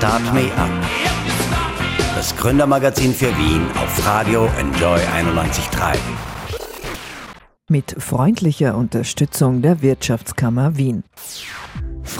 Start 0.00 0.32
Me 0.32 0.50
Up. 0.56 0.70
Das 2.16 2.34
Gründermagazin 2.34 3.12
für 3.12 3.36
Wien 3.36 3.66
auf 3.72 4.06
Radio 4.06 4.48
Enjoy 4.58 4.98
91.3. 4.98 5.98
Mit 7.68 7.96
freundlicher 7.98 8.78
Unterstützung 8.78 9.60
der 9.60 9.82
Wirtschaftskammer 9.82 10.78
Wien. 10.78 11.04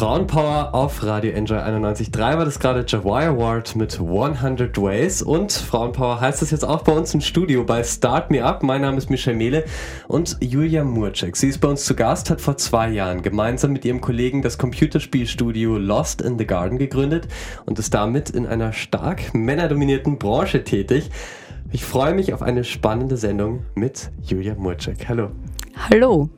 Frauenpower 0.00 0.74
auf 0.74 1.02
Radio 1.04 1.32
Enjoy 1.32 1.58
91.3 1.58 2.38
war 2.38 2.46
das 2.46 2.58
gerade 2.58 2.86
Jawai 2.88 3.26
Award 3.26 3.76
mit 3.76 4.00
100 4.00 4.78
Ways 4.78 5.20
und 5.20 5.52
Frauenpower 5.52 6.22
heißt 6.22 6.40
das 6.40 6.50
jetzt 6.50 6.64
auch 6.64 6.84
bei 6.84 6.92
uns 6.92 7.12
im 7.12 7.20
Studio 7.20 7.64
bei 7.64 7.84
Start 7.84 8.30
Me 8.30 8.42
Up. 8.42 8.62
Mein 8.62 8.80
Name 8.80 8.96
ist 8.96 9.10
Michelle 9.10 9.36
Mehle 9.36 9.66
und 10.08 10.38
Julia 10.40 10.84
Murczek. 10.84 11.36
Sie 11.36 11.48
ist 11.48 11.58
bei 11.58 11.68
uns 11.68 11.84
zu 11.84 11.94
Gast, 11.94 12.30
hat 12.30 12.40
vor 12.40 12.56
zwei 12.56 12.88
Jahren 12.88 13.20
gemeinsam 13.20 13.74
mit 13.74 13.84
ihrem 13.84 14.00
Kollegen 14.00 14.40
das 14.40 14.56
Computerspielstudio 14.56 15.76
Lost 15.76 16.22
in 16.22 16.38
the 16.38 16.46
Garden 16.46 16.78
gegründet 16.78 17.28
und 17.66 17.78
ist 17.78 17.92
damit 17.92 18.30
in 18.30 18.46
einer 18.46 18.72
stark 18.72 19.34
männerdominierten 19.34 20.18
Branche 20.18 20.64
tätig. 20.64 21.10
Ich 21.72 21.84
freue 21.84 22.14
mich 22.14 22.32
auf 22.32 22.40
eine 22.40 22.64
spannende 22.64 23.18
Sendung 23.18 23.66
mit 23.74 24.10
Julia 24.22 24.54
Murczek. 24.54 25.10
Hallo. 25.10 25.32
Hallo. 25.90 26.30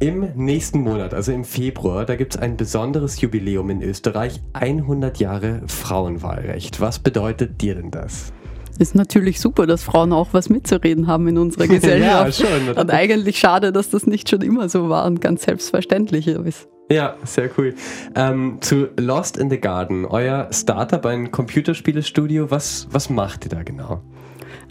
Im 0.00 0.28
nächsten 0.36 0.82
Monat, 0.82 1.12
also 1.12 1.32
im 1.32 1.42
Februar, 1.42 2.04
da 2.04 2.14
gibt 2.14 2.36
es 2.36 2.40
ein 2.40 2.56
besonderes 2.56 3.20
Jubiläum 3.20 3.68
in 3.68 3.82
Österreich, 3.82 4.40
100 4.52 5.18
Jahre 5.18 5.62
Frauenwahlrecht. 5.66 6.80
Was 6.80 7.00
bedeutet 7.00 7.60
dir 7.60 7.74
denn 7.74 7.90
das? 7.90 8.32
Ist 8.78 8.94
natürlich 8.94 9.40
super, 9.40 9.66
dass 9.66 9.82
Frauen 9.82 10.12
auch 10.12 10.28
was 10.30 10.50
mitzureden 10.50 11.08
haben 11.08 11.26
in 11.26 11.36
unserer 11.36 11.66
Gesellschaft. 11.68 12.38
ja, 12.38 12.46
schon. 12.46 12.76
Und 12.76 12.92
eigentlich 12.92 13.40
schade, 13.40 13.72
dass 13.72 13.90
das 13.90 14.06
nicht 14.06 14.30
schon 14.30 14.42
immer 14.42 14.68
so 14.68 14.88
war 14.88 15.04
und 15.04 15.20
ganz 15.20 15.42
selbstverständlich 15.42 16.28
ist. 16.28 16.68
Ja, 16.92 17.16
sehr 17.24 17.50
cool. 17.58 17.74
Ähm, 18.14 18.58
zu 18.60 18.90
Lost 18.96 19.36
in 19.36 19.50
the 19.50 19.58
Garden, 19.58 20.04
euer 20.04 20.48
Startup, 20.52 21.04
ein 21.06 21.32
Computerspielestudio, 21.32 22.52
was, 22.52 22.86
was 22.92 23.10
macht 23.10 23.46
ihr 23.46 23.50
da 23.50 23.64
genau? 23.64 24.00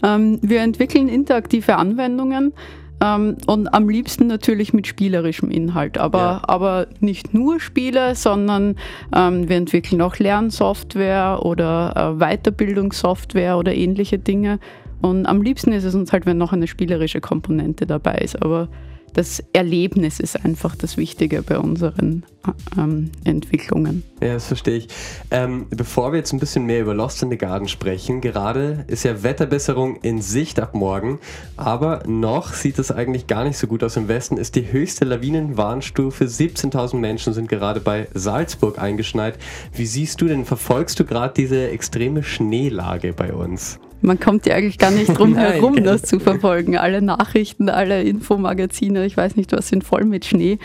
Ähm, 0.02 0.38
wir 0.40 0.60
entwickeln 0.62 1.08
interaktive 1.08 1.76
Anwendungen 1.76 2.54
ähm, 3.00 3.36
und 3.46 3.72
am 3.72 3.88
liebsten 3.88 4.26
natürlich 4.26 4.72
mit 4.72 4.86
spielerischem 4.86 5.50
Inhalt, 5.50 5.98
aber, 5.98 6.18
ja. 6.18 6.40
aber 6.44 6.86
nicht 7.00 7.32
nur 7.32 7.60
Spiele, 7.60 8.14
sondern 8.14 8.76
ähm, 9.14 9.48
wir 9.48 9.56
entwickeln 9.56 10.00
auch 10.02 10.18
Lernsoftware 10.18 11.44
oder 11.44 12.16
äh, 12.16 12.18
Weiterbildungssoftware 12.18 13.56
oder 13.56 13.74
ähnliche 13.74 14.18
Dinge. 14.18 14.58
Und 15.00 15.26
am 15.26 15.42
liebsten 15.42 15.72
ist 15.72 15.84
es 15.84 15.94
uns 15.94 16.12
halt, 16.12 16.26
wenn 16.26 16.38
noch 16.38 16.52
eine 16.52 16.66
spielerische 16.66 17.20
Komponente 17.20 17.86
dabei 17.86 18.16
ist. 18.16 18.42
Aber 18.42 18.68
das 19.14 19.42
Erlebnis 19.52 20.20
ist 20.20 20.44
einfach 20.44 20.76
das 20.76 20.96
Wichtige 20.96 21.42
bei 21.42 21.58
unseren 21.58 22.24
ähm, 22.76 23.10
Entwicklungen. 23.24 24.02
Ja, 24.20 24.34
das 24.34 24.46
verstehe 24.46 24.76
ich. 24.76 24.88
Ähm, 25.30 25.66
bevor 25.70 26.12
wir 26.12 26.18
jetzt 26.18 26.32
ein 26.32 26.38
bisschen 26.38 26.64
mehr 26.64 26.80
über 26.80 26.94
Lost 26.94 27.22
in 27.22 27.30
the 27.30 27.38
Garden 27.38 27.68
sprechen, 27.68 28.20
gerade 28.20 28.84
ist 28.86 29.04
ja 29.04 29.22
Wetterbesserung 29.22 29.96
in 30.02 30.20
Sicht 30.22 30.60
ab 30.60 30.74
morgen, 30.74 31.18
aber 31.56 32.02
noch 32.06 32.54
sieht 32.54 32.78
es 32.78 32.90
eigentlich 32.90 33.26
gar 33.26 33.44
nicht 33.44 33.58
so 33.58 33.66
gut 33.66 33.82
aus. 33.84 33.96
Im 33.96 34.08
Westen 34.08 34.36
ist 34.36 34.56
die 34.56 34.72
höchste 34.72 35.04
Lawinenwarnstufe. 35.04 36.24
17.000 36.24 36.96
Menschen 36.96 37.32
sind 37.32 37.48
gerade 37.48 37.80
bei 37.80 38.08
Salzburg 38.14 38.78
eingeschneit. 38.78 39.38
Wie 39.72 39.86
siehst 39.86 40.20
du 40.20 40.26
denn, 40.26 40.44
verfolgst 40.44 40.98
du 41.00 41.04
gerade 41.04 41.34
diese 41.34 41.68
extreme 41.68 42.22
Schneelage 42.22 43.12
bei 43.12 43.32
uns? 43.32 43.78
Man 44.00 44.20
kommt 44.20 44.46
ja 44.46 44.54
eigentlich 44.54 44.78
gar 44.78 44.90
nicht 44.90 45.08
drum 45.16 45.36
herum, 45.36 45.82
das 45.82 46.02
zu 46.02 46.20
verfolgen. 46.20 46.76
Alle 46.76 47.02
Nachrichten, 47.02 47.68
alle 47.68 48.02
Infomagazine, 48.02 49.04
ich 49.06 49.16
weiß 49.16 49.36
nicht 49.36 49.52
was, 49.52 49.68
sind 49.68 49.84
voll 49.84 50.04
mit 50.04 50.24
Schnee. 50.24 50.58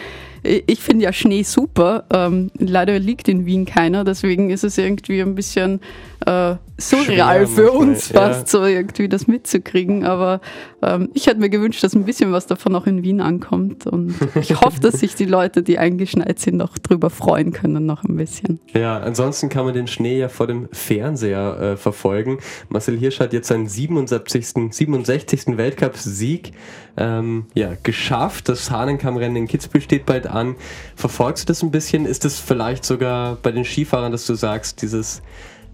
Ich 0.43 0.79
finde 0.79 1.05
ja 1.05 1.13
Schnee 1.13 1.43
super. 1.43 2.05
Ähm, 2.13 2.51
leider 2.57 2.99
liegt 2.99 3.27
in 3.29 3.45
Wien 3.45 3.65
keiner, 3.65 4.03
deswegen 4.03 4.49
ist 4.49 4.63
es 4.63 4.77
irgendwie 4.77 5.21
ein 5.21 5.35
bisschen 5.35 5.79
äh, 6.25 6.55
surreal 6.77 7.47
für 7.47 7.71
uns 7.71 8.07
fast, 8.07 8.53
ja. 8.53 8.59
so 8.59 8.65
irgendwie 8.65 9.07
das 9.07 9.27
mitzukriegen. 9.27 10.05
Aber 10.05 10.41
ähm, 10.81 11.09
ich 11.13 11.27
hätte 11.27 11.39
mir 11.39 11.49
gewünscht, 11.49 11.83
dass 11.83 11.95
ein 11.95 12.05
bisschen 12.05 12.31
was 12.31 12.47
davon 12.47 12.75
auch 12.75 12.87
in 12.87 13.03
Wien 13.03 13.21
ankommt. 13.21 13.87
Und 13.87 14.15
ich 14.35 14.59
hoffe, 14.59 14.79
dass 14.79 14.99
sich 14.99 15.15
die 15.15 15.25
Leute, 15.25 15.63
die 15.63 15.77
eingeschneit 15.77 16.39
sind, 16.39 16.57
noch 16.57 16.77
drüber 16.77 17.09
freuen 17.09 17.51
können, 17.51 17.85
noch 17.85 18.03
ein 18.03 18.15
bisschen. 18.15 18.59
Ja, 18.73 18.99
ansonsten 18.99 19.49
kann 19.49 19.65
man 19.65 19.73
den 19.73 19.87
Schnee 19.87 20.19
ja 20.19 20.29
vor 20.29 20.47
dem 20.47 20.67
Fernseher 20.71 21.59
äh, 21.59 21.77
verfolgen. 21.77 22.39
Marcel 22.69 22.97
Hirsch 22.97 23.19
hat 23.19 23.33
jetzt 23.33 23.47
seinen 23.47 23.67
77. 23.67 24.71
67. 24.71 25.57
Weltcup-Sieg 25.57 26.51
ähm, 26.97 27.47
ja, 27.53 27.73
geschafft. 27.81 28.49
Das 28.49 28.71
Hahnenkammrennen 28.71 29.35
in 29.35 29.47
Kitzbühel 29.47 29.81
steht 29.81 30.05
bald 30.05 30.27
an. 30.27 30.55
Verfolgst 30.95 31.43
du 31.43 31.51
das 31.51 31.63
ein 31.63 31.71
bisschen? 31.71 32.05
Ist 32.05 32.25
es 32.25 32.39
vielleicht 32.39 32.85
sogar 32.85 33.37
bei 33.41 33.51
den 33.51 33.65
Skifahrern, 33.65 34.11
dass 34.11 34.25
du 34.25 34.35
sagst, 34.35 34.81
dieses 34.81 35.21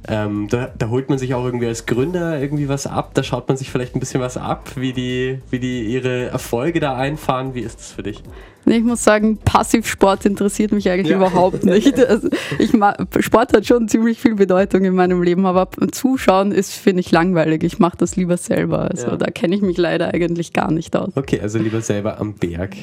ähm, 0.08 0.48
da, 0.50 0.72
da, 0.78 0.90
holt 0.90 1.10
man 1.10 1.18
sich 1.18 1.34
auch 1.34 1.44
irgendwie 1.44 1.68
als 1.68 1.86
Gründer 1.86 2.40
irgendwie 2.40 2.70
was 2.70 2.88
ab, 2.88 3.12
da 3.14 3.24
schaut 3.24 3.48
man 3.48 3.58
sich 3.58 3.70
vielleicht 3.70 3.96
ein 3.96 4.00
bisschen 4.00 4.22
was 4.22 4.38
ab, 4.38 4.72
wie 4.76 4.94
die, 4.94 5.40
wie 5.50 5.60
die 5.60 5.84
ihre 5.84 6.28
Erfolge 6.28 6.80
da 6.80 6.96
einfahren. 6.96 7.54
Wie 7.54 7.62
ist 7.62 7.80
das 7.80 7.92
für 7.92 8.04
dich? 8.04 8.24
Ich 8.66 8.84
muss 8.84 9.04
sagen, 9.04 9.38
Passivsport 9.38 10.26
interessiert 10.26 10.72
mich 10.72 10.90
eigentlich 10.90 11.10
ja. 11.10 11.18
überhaupt 11.18 11.64
nicht. 11.66 11.98
Also 12.00 12.30
ich 12.60 12.72
Sport 13.20 13.54
hat 13.54 13.66
schon 13.66 13.88
ziemlich 13.88 14.22
viel 14.22 14.36
Bedeutung 14.36 14.84
in 14.84 14.94
meinem 14.96 15.24
Leben, 15.24 15.46
aber 15.46 15.70
Zuschauen 15.92 16.52
ist, 16.52 16.74
finde 16.74 17.00
ich, 17.00 17.12
langweilig. 17.12 17.64
Ich 17.64 17.80
mache 17.80 17.98
das 17.98 18.16
lieber 18.16 18.38
selber. 18.38 18.92
Also 18.92 19.08
ja. 19.08 19.18
da 19.18 19.32
kenne 19.32 19.56
ich 19.56 19.62
mich 19.62 19.78
leider 19.78 20.14
eigentlich 20.14 20.54
gar 20.54 20.72
nicht 20.72 20.96
aus. 20.96 21.16
Okay, 21.16 21.40
also 21.42 21.58
lieber 21.58 21.82
selber 21.82 22.20
am 22.20 22.34
Berg. 22.34 22.76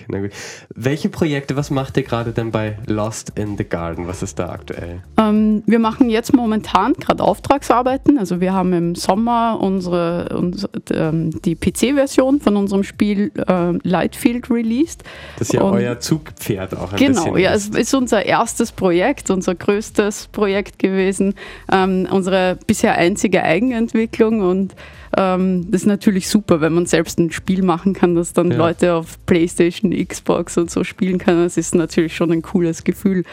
Welche 0.75 1.09
Projekte, 1.09 1.56
was 1.56 1.71
macht 1.71 1.97
ihr 1.97 2.03
gerade 2.03 2.33
denn 2.33 2.50
bei 2.50 2.78
Lost 2.87 3.33
in 3.37 3.56
the 3.56 3.65
Garden? 3.65 4.09
Was 4.09 4.22
ist 4.22 4.38
da 4.38 4.48
aktuell? 4.48 5.03
Ähm, 5.19 5.62
wir 5.66 5.78
machen 5.78 6.10
jetzt 6.10 6.34
momentan 6.34 6.94
gerade 7.06 7.22
Auftragsarbeiten. 7.22 8.18
Also 8.18 8.40
wir 8.40 8.52
haben 8.52 8.72
im 8.72 8.94
Sommer 8.94 9.58
unsere, 9.60 10.36
unsere 10.36 10.70
ähm, 10.92 11.30
die 11.42 11.54
PC-Version 11.54 12.40
von 12.40 12.56
unserem 12.56 12.82
Spiel 12.82 13.30
äh, 13.46 13.72
Lightfield 13.82 14.50
released. 14.50 15.04
Das 15.38 15.48
ist 15.48 15.54
ja 15.54 15.62
euer 15.62 16.00
Zugpferd 16.00 16.76
auch 16.76 16.92
ein 16.92 16.98
genau, 16.98 17.24
bisschen. 17.24 17.38
Ja, 17.38 17.54
es 17.54 17.68
ist 17.68 17.94
unser 17.94 18.26
erstes 18.26 18.72
Projekt, 18.72 19.30
unser 19.30 19.54
größtes 19.54 20.28
Projekt 20.28 20.78
gewesen, 20.78 21.34
ähm, 21.72 22.06
unsere 22.10 22.58
bisher 22.66 22.96
einzige 22.96 23.42
Eigenentwicklung 23.42 24.40
und 24.40 24.74
ähm, 25.16 25.70
das 25.70 25.82
ist 25.82 25.86
natürlich 25.86 26.28
super, 26.28 26.60
wenn 26.60 26.74
man 26.74 26.86
selbst 26.86 27.18
ein 27.18 27.30
Spiel 27.30 27.62
machen 27.62 27.94
kann, 27.94 28.14
das 28.14 28.32
dann 28.32 28.50
ja. 28.50 28.56
Leute 28.56 28.94
auf 28.94 29.24
Playstation, 29.26 29.92
Xbox 29.92 30.58
und 30.58 30.70
so 30.70 30.84
spielen 30.84 31.18
können. 31.18 31.44
Das 31.44 31.56
ist 31.56 31.74
natürlich 31.74 32.14
schon 32.14 32.32
ein 32.32 32.42
cooles 32.42 32.84
Gefühl. 32.84 33.24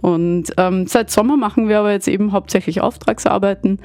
Und 0.00 0.52
ähm, 0.56 0.86
seit 0.86 1.10
Sommer 1.10 1.36
machen 1.36 1.68
wir 1.68 1.78
aber 1.78 1.92
jetzt 1.92 2.08
eben 2.08 2.32
hauptsächlich 2.32 2.80
Auftragsarbeiten 2.80 3.78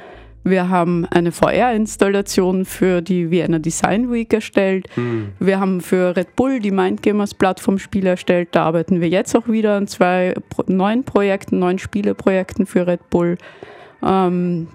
wir 0.44 0.70
haben 0.70 1.06
eine 1.06 1.32
VR-Installation 1.32 2.66
für 2.66 3.02
die 3.02 3.30
Vienna 3.30 3.60
Design 3.60 4.12
Week 4.12 4.34
erstellt. 4.34 4.88
Mhm. 4.96 5.30
Wir 5.40 5.60
haben 5.60 5.82
für 5.82 6.16
Red 6.16 6.36
Bull 6.36 6.60
die 6.60 6.72
Mindgamers 6.72 7.36
Plattformspiele 7.36 8.10
erstellt. 8.10 8.50
Da 8.52 8.64
arbeiten 8.64 9.02
wir 9.02 9.10
jetzt 9.10 9.36
auch 9.36 9.48
wieder 9.48 9.76
an 9.76 9.88
zwei 9.88 10.34
neuen 10.66 11.04
Projekten, 11.04 11.60
neuen 11.60 11.78
Spieleprojekten 11.78 12.66
für 12.66 12.88
Red 12.88 13.10
Bull. 13.12 13.38
Ähm, 14.04 14.68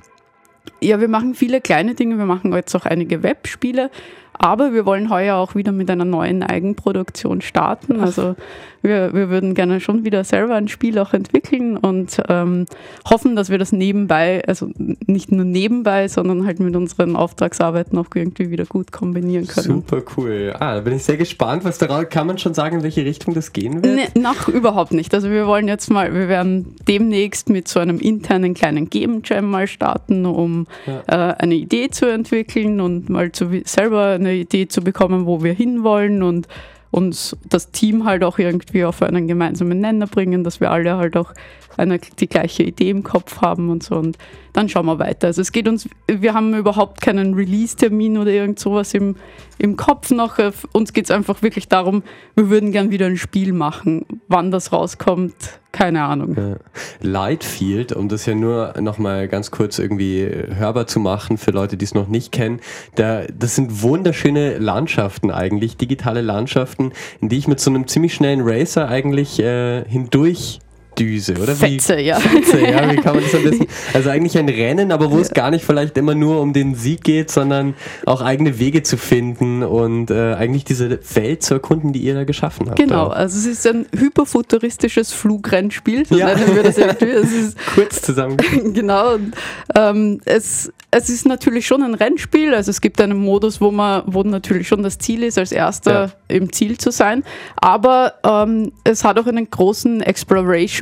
ja, 0.80 1.00
wir 1.00 1.08
machen 1.08 1.34
viele 1.34 1.60
kleine 1.60 1.94
Dinge. 1.94 2.16
Wir 2.18 2.26
machen 2.26 2.53
jetzt 2.53 2.74
auch 2.76 2.86
einige 2.86 3.24
Webspiele. 3.24 3.91
Aber 4.38 4.72
wir 4.72 4.86
wollen 4.86 5.10
heuer 5.10 5.36
auch 5.36 5.54
wieder 5.54 5.72
mit 5.72 5.91
einer 5.91 6.04
neuen 6.04 6.42
Eigenproduktion 6.44 7.41
starten. 7.41 8.00
Also 8.00 8.36
wir, 8.82 9.12
wir 9.14 9.31
würden 9.31 9.54
gerne 9.54 9.81
schon 9.81 10.04
wieder 10.04 10.25
selber 10.25 10.54
ein 10.54 10.69
Spiel 10.69 10.98
auch 10.98 11.12
entwickeln 11.12 11.76
und 11.76 12.20
ähm, 12.28 12.66
hoffen, 13.09 13.37
dass 13.37 13.50
wir 13.50 13.59
das 13.59 13.72
nebenbei, 13.72 14.42
also 14.47 14.70
nicht 15.06 15.32
nur 15.32 15.44
nebenbei, 15.44 16.09
sondern 16.09 16.47
halt 16.47 16.60
mit 16.60 16.75
unseren 16.76 17.16
Auftragsarbeiten 17.16 17.98
auch 17.98 18.06
irgendwie 18.15 18.50
wieder 18.50 18.65
gut 18.65 18.92
kombinieren 18.92 19.47
können. 19.47 19.66
Super 19.66 20.03
cool. 20.16 20.54
Ah, 20.59 20.76
da 20.76 20.81
bin 20.81 20.94
ich 20.94 21.04
sehr 21.04 21.16
gespannt, 21.16 21.65
was 21.65 21.78
da 21.78 22.04
kann 22.04 22.26
man 22.26 22.38
schon 22.38 22.54
sagen, 22.54 22.76
in 22.78 22.82
welche 22.82 23.04
Richtung 23.04 23.34
das 23.34 23.53
gehen 23.53 23.82
wird? 23.82 23.94
Nee, 23.94 24.20
noch 24.20 24.48
überhaupt 24.48 24.92
nicht. 24.92 25.15
Also 25.15 25.31
wir 25.31 25.47
wollen 25.47 25.69
jetzt 25.69 25.91
mal, 25.91 26.15
wir 26.15 26.28
werden 26.28 26.75
demnächst 26.88 27.48
mit 27.48 27.69
so 27.69 27.81
einem 27.81 27.98
internen 27.98 28.54
kleinen 28.54 28.91
Game 28.91 29.22
Jam 29.24 29.50
mal 29.50 29.66
starten, 29.66 30.27
um 30.27 30.66
ja. 30.86 31.30
äh, 31.30 31.34
eine 31.39 31.54
Idee 31.54 31.91
zu 31.91 32.06
entwickeln 32.06 32.80
und 32.80 33.09
mal 33.09 33.33
zu, 33.33 33.50
selber 33.65 34.10
eine 34.10 34.34
Idee 34.34 34.68
zu 34.68 34.80
bekommen, 34.80 35.27
wo 35.27 35.42
wir 35.42 35.53
hinwollen 35.53 36.22
und 36.22 36.48
uns 36.91 37.36
das 37.48 37.71
Team 37.71 38.04
halt 38.04 38.24
auch 38.24 38.38
irgendwie 38.38 38.84
auf 38.84 39.03
einen 39.03 39.27
gemeinsamen 39.27 39.80
Nenner 39.80 40.06
bringen, 40.06 40.44
dass 40.44 40.60
wir 40.60 40.71
alle 40.71 40.97
halt 40.97 41.16
auch 41.16 41.33
eine, 41.77 41.98
die 41.98 42.27
gleiche 42.27 42.62
Idee 42.62 42.91
im 42.91 43.03
Kopf 43.03 43.41
haben 43.41 43.71
und 43.71 43.83
so. 43.83 43.97
Und 43.97 44.16
dann 44.53 44.68
schauen 44.68 44.86
wir 44.86 44.98
weiter. 44.98 45.27
Also 45.27 45.42
es 45.42 45.53
geht 45.53 45.68
uns, 45.68 45.88
wir 46.06 46.33
haben 46.34 46.54
überhaupt 46.54 47.00
keinen 47.00 47.34
Release-Termin 47.34 48.18
oder 48.18 48.30
irgend 48.30 48.59
sowas 48.59 48.94
im, 48.94 49.16
im 49.59 49.77
Kopf 49.77 50.10
noch. 50.10 50.38
Uns 50.72 50.92
geht 50.92 51.04
es 51.04 51.10
einfach 51.10 51.42
wirklich 51.42 51.68
darum, 51.68 52.03
wir 52.34 52.48
würden 52.50 52.72
gern 52.72 52.91
wieder 52.91 53.06
ein 53.06 53.16
Spiel 53.16 53.53
machen. 53.53 54.06
Wann 54.28 54.50
das 54.50 54.72
rauskommt, 54.72 55.34
keine 55.76 56.04
Ahnung. 56.04 56.34
Ja. 56.34 56.56
Lightfield, 57.02 57.92
um 57.92 58.08
das 58.08 58.24
ja 58.24 58.34
nur 58.34 58.72
nochmal 58.80 59.28
ganz 59.28 59.50
kurz 59.50 59.78
irgendwie 59.78 60.26
hörbar 60.26 60.86
zu 60.86 61.00
machen 61.00 61.36
für 61.36 61.50
Leute, 61.50 61.76
die 61.76 61.84
es 61.84 61.92
noch 61.92 62.08
nicht 62.08 62.32
kennen, 62.32 62.60
da, 62.94 63.24
das 63.26 63.56
sind 63.56 63.82
wunderschöne 63.82 64.56
Landschaften 64.56 65.30
eigentlich, 65.30 65.76
digitale 65.76 66.22
Landschaften, 66.22 66.92
in 67.20 67.28
die 67.28 67.36
ich 67.36 67.46
mit 67.46 67.60
so 67.60 67.70
einem 67.70 67.86
ziemlich 67.86 68.14
schnellen 68.14 68.40
Racer 68.42 68.88
eigentlich 68.88 69.38
äh, 69.38 69.84
hindurch 69.86 70.60
Düse, 70.98 71.34
oder? 71.34 71.54
Fetze, 71.54 71.97
wie, 71.97 72.03
ja. 72.03 72.19
Fetze, 72.19 72.60
ja, 72.60 72.91
wie 72.91 72.97
kann 72.97 73.15
man 73.15 73.25
das 73.25 73.34
am 73.34 73.43
besten? 73.51 73.66
Also 73.93 74.10
eigentlich 74.10 74.39
ein 74.39 74.48
Rennen, 74.48 74.93
aber 74.93 75.10
wo 75.10 75.19
es 75.19 75.31
gar 75.31 75.51
nicht 75.51 75.65
vielleicht 75.65 75.97
immer 75.98 76.15
nur 76.15 76.41
um 76.41 76.53
den 76.53 76.75
Sieg 76.75 77.04
geht, 77.04 77.31
sondern 77.31 77.75
auch 78.04 78.22
eigene 78.22 78.59
Wege 78.59 78.83
zu 78.83 78.97
finden 78.97 79.63
und 79.63 80.10
äh, 80.10 80.34
eigentlich 80.34 80.65
diese 80.65 80.98
Welt 81.15 81.43
zu 81.43 81.54
erkunden, 81.54 81.93
die 81.93 82.01
ihr 82.01 82.15
da 82.15 82.25
geschaffen 82.25 82.69
habt. 82.69 82.78
Genau, 82.78 83.07
auch. 83.07 83.13
also 83.13 83.39
es 83.39 83.47
ist 83.47 83.66
ein 83.66 83.87
hyperfuturistisches 83.97 85.13
Flugrennspiel, 85.13 86.07
so 86.07 86.16
Ja. 86.16 86.34
Kurz 87.75 88.03
zusammen. 88.03 88.37
genau. 88.75 89.15
Und, 89.15 89.34
ähm, 89.75 90.21
es, 90.25 90.72
es 90.91 91.09
ist 91.09 91.27
natürlich 91.27 91.66
schon 91.66 91.83
ein 91.83 91.95
Rennspiel. 91.95 92.54
Also 92.54 92.71
es 92.71 92.81
gibt 92.81 93.01
einen 93.01 93.19
Modus, 93.19 93.60
wo 93.60 93.71
man, 93.71 94.03
wo 94.07 94.22
natürlich 94.22 94.69
schon 94.69 94.83
das 94.83 94.98
Ziel 94.98 95.22
ist, 95.22 95.39
als 95.39 95.53
erster 95.53 96.13
im 96.28 96.53
Ziel 96.53 96.78
zu 96.78 96.91
sein. 96.91 97.25
Aber 97.57 98.15
ähm, 98.25 98.72
es 98.84 99.04
hat 99.04 99.19
auch 99.19 99.27
einen 99.27 99.48
großen 99.48 100.03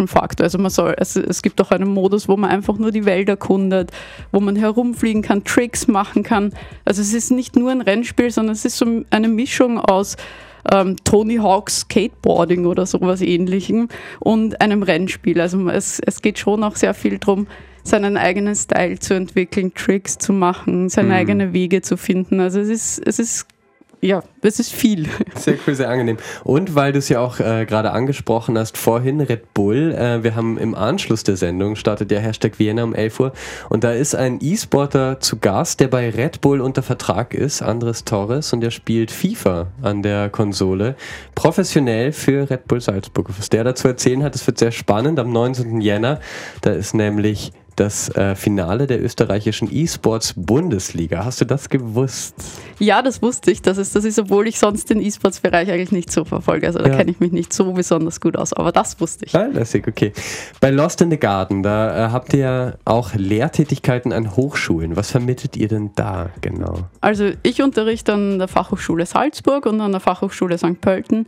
Exploration-Faktor. 0.04 0.44
Also 0.44 0.58
man 0.58 0.70
soll, 0.70 0.94
es, 0.98 1.16
es 1.16 1.42
gibt 1.42 1.60
auch 1.60 1.70
einen 1.70 1.88
Modus, 1.88 2.28
wo 2.28 2.36
man 2.36 2.50
einfach 2.50 2.78
nur 2.78 2.92
die 2.92 3.04
Welt 3.04 3.28
erkundet, 3.28 3.90
wo 4.32 4.40
man 4.40 4.56
herumfliegen 4.56 5.22
kann, 5.22 5.44
Tricks 5.44 5.88
machen 5.88 6.22
kann. 6.22 6.52
Also 6.84 7.02
es 7.02 7.12
ist 7.14 7.30
nicht 7.30 7.56
nur 7.56 7.70
ein 7.70 7.80
Rennspiel, 7.80 8.30
sondern 8.30 8.54
es 8.54 8.64
ist 8.64 8.78
so 8.78 8.86
eine 9.10 9.28
Mischung 9.28 9.78
aus 9.78 10.16
ähm, 10.72 10.96
Tony 11.04 11.36
Hawk's 11.36 11.80
Skateboarding 11.80 12.66
oder 12.66 12.86
sowas 12.86 13.20
ähnlichem 13.20 13.88
und 14.20 14.60
einem 14.60 14.82
Rennspiel. 14.82 15.40
Also 15.40 15.68
es, 15.68 16.00
es 16.00 16.22
geht 16.22 16.38
schon 16.38 16.64
auch 16.64 16.76
sehr 16.76 16.94
viel 16.94 17.18
darum, 17.18 17.46
seinen 17.82 18.16
eigenen 18.16 18.54
Style 18.54 18.98
zu 18.98 19.12
entwickeln, 19.12 19.74
Tricks 19.74 20.16
zu 20.16 20.32
machen, 20.32 20.88
seine 20.88 21.08
Mhm. 21.08 21.14
eigenen 21.14 21.52
Wege 21.52 21.82
zu 21.82 21.98
finden. 21.98 22.40
Also 22.40 22.60
es 22.60 22.70
ist, 22.70 23.06
es 23.06 23.18
ist, 23.18 23.46
ja, 24.04 24.22
es 24.42 24.60
ist 24.60 24.70
viel. 24.70 25.08
Sehr 25.34 25.56
cool, 25.66 25.74
sehr 25.74 25.88
angenehm. 25.88 26.18
Und 26.44 26.74
weil 26.74 26.92
du 26.92 26.98
es 26.98 27.08
ja 27.08 27.20
auch 27.20 27.40
äh, 27.40 27.64
gerade 27.64 27.92
angesprochen 27.92 28.58
hast, 28.58 28.76
vorhin 28.76 29.20
Red 29.20 29.54
Bull, 29.54 29.92
äh, 29.92 30.22
wir 30.22 30.34
haben 30.34 30.58
im 30.58 30.74
Anschluss 30.74 31.24
der 31.24 31.36
Sendung, 31.36 31.74
startet 31.74 32.10
der 32.10 32.20
Hashtag 32.20 32.58
Vienna 32.58 32.84
um 32.84 32.94
11 32.94 33.20
Uhr 33.20 33.32
und 33.70 33.82
da 33.82 33.92
ist 33.92 34.14
ein 34.14 34.38
E-Sporter 34.42 35.20
zu 35.20 35.38
Gast, 35.38 35.80
der 35.80 35.88
bei 35.88 36.10
Red 36.10 36.42
Bull 36.42 36.60
unter 36.60 36.82
Vertrag 36.82 37.32
ist, 37.32 37.62
Andres 37.62 38.04
Torres, 38.04 38.52
und 38.52 38.60
der 38.60 38.70
spielt 38.70 39.10
FIFA 39.10 39.68
an 39.80 40.02
der 40.02 40.28
Konsole, 40.28 40.96
professionell 41.34 42.12
für 42.12 42.50
Red 42.50 42.68
Bull 42.68 42.82
Salzburg. 42.82 43.30
Was 43.38 43.48
der 43.48 43.64
dazu 43.64 43.88
erzählen 43.88 44.22
hat, 44.22 44.34
das 44.34 44.46
wird 44.46 44.58
sehr 44.58 44.72
spannend. 44.72 45.18
Am 45.18 45.32
19. 45.32 45.80
Jänner, 45.80 46.20
da 46.60 46.72
ist 46.72 46.92
nämlich 46.92 47.52
das 47.76 48.08
äh, 48.16 48.34
Finale 48.34 48.86
der 48.86 49.02
österreichischen 49.02 49.68
E-Sports 49.70 50.34
Bundesliga. 50.36 51.24
Hast 51.24 51.40
du 51.40 51.44
das 51.44 51.68
gewusst? 51.68 52.34
Ja, 52.78 53.02
das 53.02 53.22
wusste 53.22 53.50
ich. 53.50 53.62
Das 53.62 53.78
ist, 53.78 53.94
das 53.96 54.04
ist, 54.04 54.18
obwohl 54.18 54.46
ich 54.48 54.58
sonst 54.58 54.90
den 54.90 55.00
E-Sports-Bereich 55.00 55.70
eigentlich 55.70 55.92
nicht 55.92 56.10
so 56.12 56.24
verfolge. 56.24 56.66
Also 56.66 56.78
da 56.80 56.88
Ja. 56.88 56.96
kenne 56.96 57.10
ich 57.10 57.20
mich 57.20 57.32
nicht 57.32 57.52
so 57.52 57.72
besonders 57.72 58.20
gut 58.20 58.36
aus. 58.36 58.52
Aber 58.52 58.72
das 58.72 59.00
wusste 59.00 59.24
ich. 59.26 59.34
Ah, 59.34 59.46
lässig, 59.46 59.86
okay. 59.88 60.12
Bei 60.60 60.70
Lost 60.70 61.00
in 61.00 61.10
the 61.10 61.16
Garden, 61.18 61.62
da 61.62 62.06
äh, 62.06 62.10
habt 62.10 62.32
ihr 62.32 62.38
ja 62.40 62.72
auch 62.84 63.14
Lehrtätigkeiten 63.14 64.12
an 64.12 64.36
Hochschulen. 64.36 64.96
Was 64.96 65.10
vermittelt 65.10 65.56
ihr 65.56 65.68
denn 65.68 65.90
da 65.94 66.30
genau? 66.40 66.80
Also 67.00 67.30
ich 67.42 67.62
unterrichte 67.62 68.12
an 68.12 68.38
der 68.38 68.48
Fachhochschule 68.48 69.06
Salzburg 69.06 69.66
und 69.66 69.80
an 69.80 69.92
der 69.92 70.00
Fachhochschule 70.00 70.58
St. 70.58 70.80
Pölten. 70.80 71.26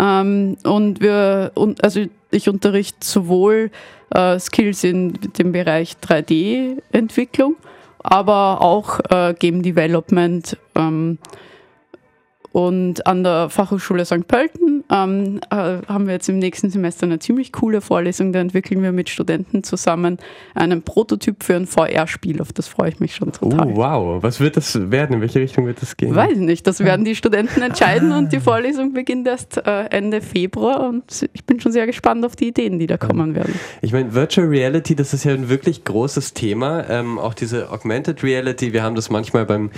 Ähm, 0.00 0.56
und 0.64 1.00
wir, 1.00 1.52
und, 1.54 1.82
also 1.84 2.00
ich 2.34 2.48
unterrichte 2.48 3.06
sowohl 3.06 3.70
äh, 4.10 4.38
Skills 4.38 4.84
in 4.84 5.12
dem 5.38 5.52
Bereich 5.52 5.96
3D-Entwicklung, 6.02 7.56
aber 8.02 8.60
auch 8.60 9.00
äh, 9.10 9.34
Game 9.38 9.62
Development. 9.62 10.56
Ähm, 10.74 11.18
und 12.52 13.06
an 13.06 13.24
der 13.24 13.50
Fachhochschule 13.50 14.04
St. 14.04 14.28
Pölten 14.28 14.73
ähm, 14.90 15.40
äh, 15.50 15.78
haben 15.86 16.06
wir 16.06 16.14
jetzt 16.14 16.28
im 16.28 16.38
nächsten 16.38 16.70
Semester 16.70 17.06
eine 17.06 17.18
ziemlich 17.18 17.52
coole 17.52 17.80
Vorlesung. 17.80 18.32
Da 18.32 18.40
entwickeln 18.40 18.82
wir 18.82 18.92
mit 18.92 19.08
Studenten 19.08 19.64
zusammen 19.64 20.18
einen 20.54 20.82
Prototyp 20.82 21.42
für 21.42 21.56
ein 21.56 21.66
VR-Spiel. 21.66 22.40
Auf 22.40 22.52
das 22.52 22.68
freue 22.68 22.90
ich 22.90 23.00
mich 23.00 23.14
schon 23.14 23.32
total. 23.32 23.68
Oh, 23.68 23.76
wow. 23.76 24.22
Was 24.22 24.40
wird 24.40 24.56
das 24.56 24.90
werden? 24.90 25.14
In 25.14 25.20
welche 25.20 25.40
Richtung 25.40 25.66
wird 25.66 25.80
das 25.80 25.96
gehen? 25.96 26.14
Weiß 26.14 26.32
ich 26.32 26.38
nicht, 26.38 26.66
das 26.66 26.80
werden 26.80 27.04
die 27.04 27.14
Studenten 27.14 27.62
entscheiden 27.62 28.12
und 28.12 28.32
die 28.32 28.40
Vorlesung 28.40 28.92
beginnt 28.92 29.26
erst 29.26 29.58
äh, 29.58 29.84
Ende 29.90 30.20
Februar 30.20 30.88
und 30.88 31.28
ich 31.32 31.44
bin 31.44 31.60
schon 31.60 31.72
sehr 31.72 31.86
gespannt 31.86 32.24
auf 32.24 32.36
die 32.36 32.48
Ideen, 32.48 32.78
die 32.78 32.86
da 32.86 32.96
kommen 32.96 33.34
werden. 33.34 33.54
Ich 33.82 33.92
meine, 33.92 34.14
Virtual 34.14 34.46
Reality, 34.46 34.94
das 34.94 35.14
ist 35.14 35.24
ja 35.24 35.32
ein 35.32 35.48
wirklich 35.48 35.84
großes 35.84 36.34
Thema. 36.34 36.88
Ähm, 36.88 37.18
auch 37.18 37.34
diese 37.34 37.70
Augmented 37.70 38.22
Reality, 38.22 38.72
wir 38.72 38.82
haben 38.82 38.94
das 38.94 39.10
manchmal 39.10 39.46
beim 39.46 39.70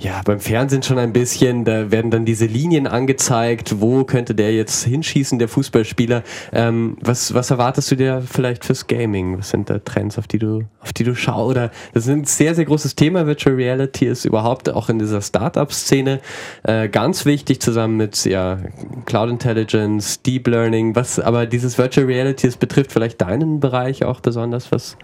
ja, 0.00 0.22
beim 0.24 0.40
Fernsehen 0.40 0.82
schon 0.82 0.96
ein 0.98 1.12
bisschen, 1.12 1.66
da 1.66 1.90
werden 1.90 2.10
dann 2.10 2.24
diese 2.24 2.46
Linien 2.46 2.86
angezeigt, 2.86 3.82
wo 3.82 4.04
könnte 4.04 4.34
der 4.34 4.54
jetzt 4.54 4.84
hinschießen, 4.84 5.38
der 5.38 5.46
Fußballspieler. 5.46 6.22
Ähm, 6.52 6.96
was, 7.02 7.34
was 7.34 7.50
erwartest 7.50 7.90
du 7.90 7.96
dir 7.96 8.22
vielleicht 8.22 8.64
fürs 8.64 8.86
Gaming? 8.86 9.38
Was 9.38 9.50
sind 9.50 9.68
da 9.68 9.78
Trends, 9.78 10.16
auf 10.16 10.26
die 10.26 10.38
du, 10.38 10.62
auf 10.80 10.94
die 10.94 11.04
du 11.04 11.14
schaust? 11.14 11.50
Oder 11.50 11.70
das 11.92 12.04
ist 12.04 12.10
ein 12.10 12.24
sehr, 12.24 12.54
sehr 12.54 12.64
großes 12.64 12.96
Thema. 12.96 13.26
Virtual 13.26 13.54
Reality 13.54 14.06
ist 14.06 14.24
überhaupt 14.24 14.70
auch 14.70 14.88
in 14.88 14.98
dieser 14.98 15.20
Startup-Szene 15.20 16.20
äh, 16.62 16.88
ganz 16.88 17.26
wichtig, 17.26 17.60
zusammen 17.60 17.98
mit 17.98 18.24
ja, 18.24 18.56
Cloud 19.04 19.28
Intelligence, 19.28 20.22
Deep 20.22 20.46
Learning, 20.46 20.96
was, 20.96 21.20
aber 21.20 21.44
dieses 21.44 21.76
Virtual 21.76 22.06
Reality, 22.06 22.46
das 22.46 22.56
betrifft 22.56 22.92
vielleicht 22.92 23.20
deinen 23.20 23.60
Bereich 23.60 24.02
auch 24.02 24.20
besonders. 24.20 24.72
Was, 24.72 24.96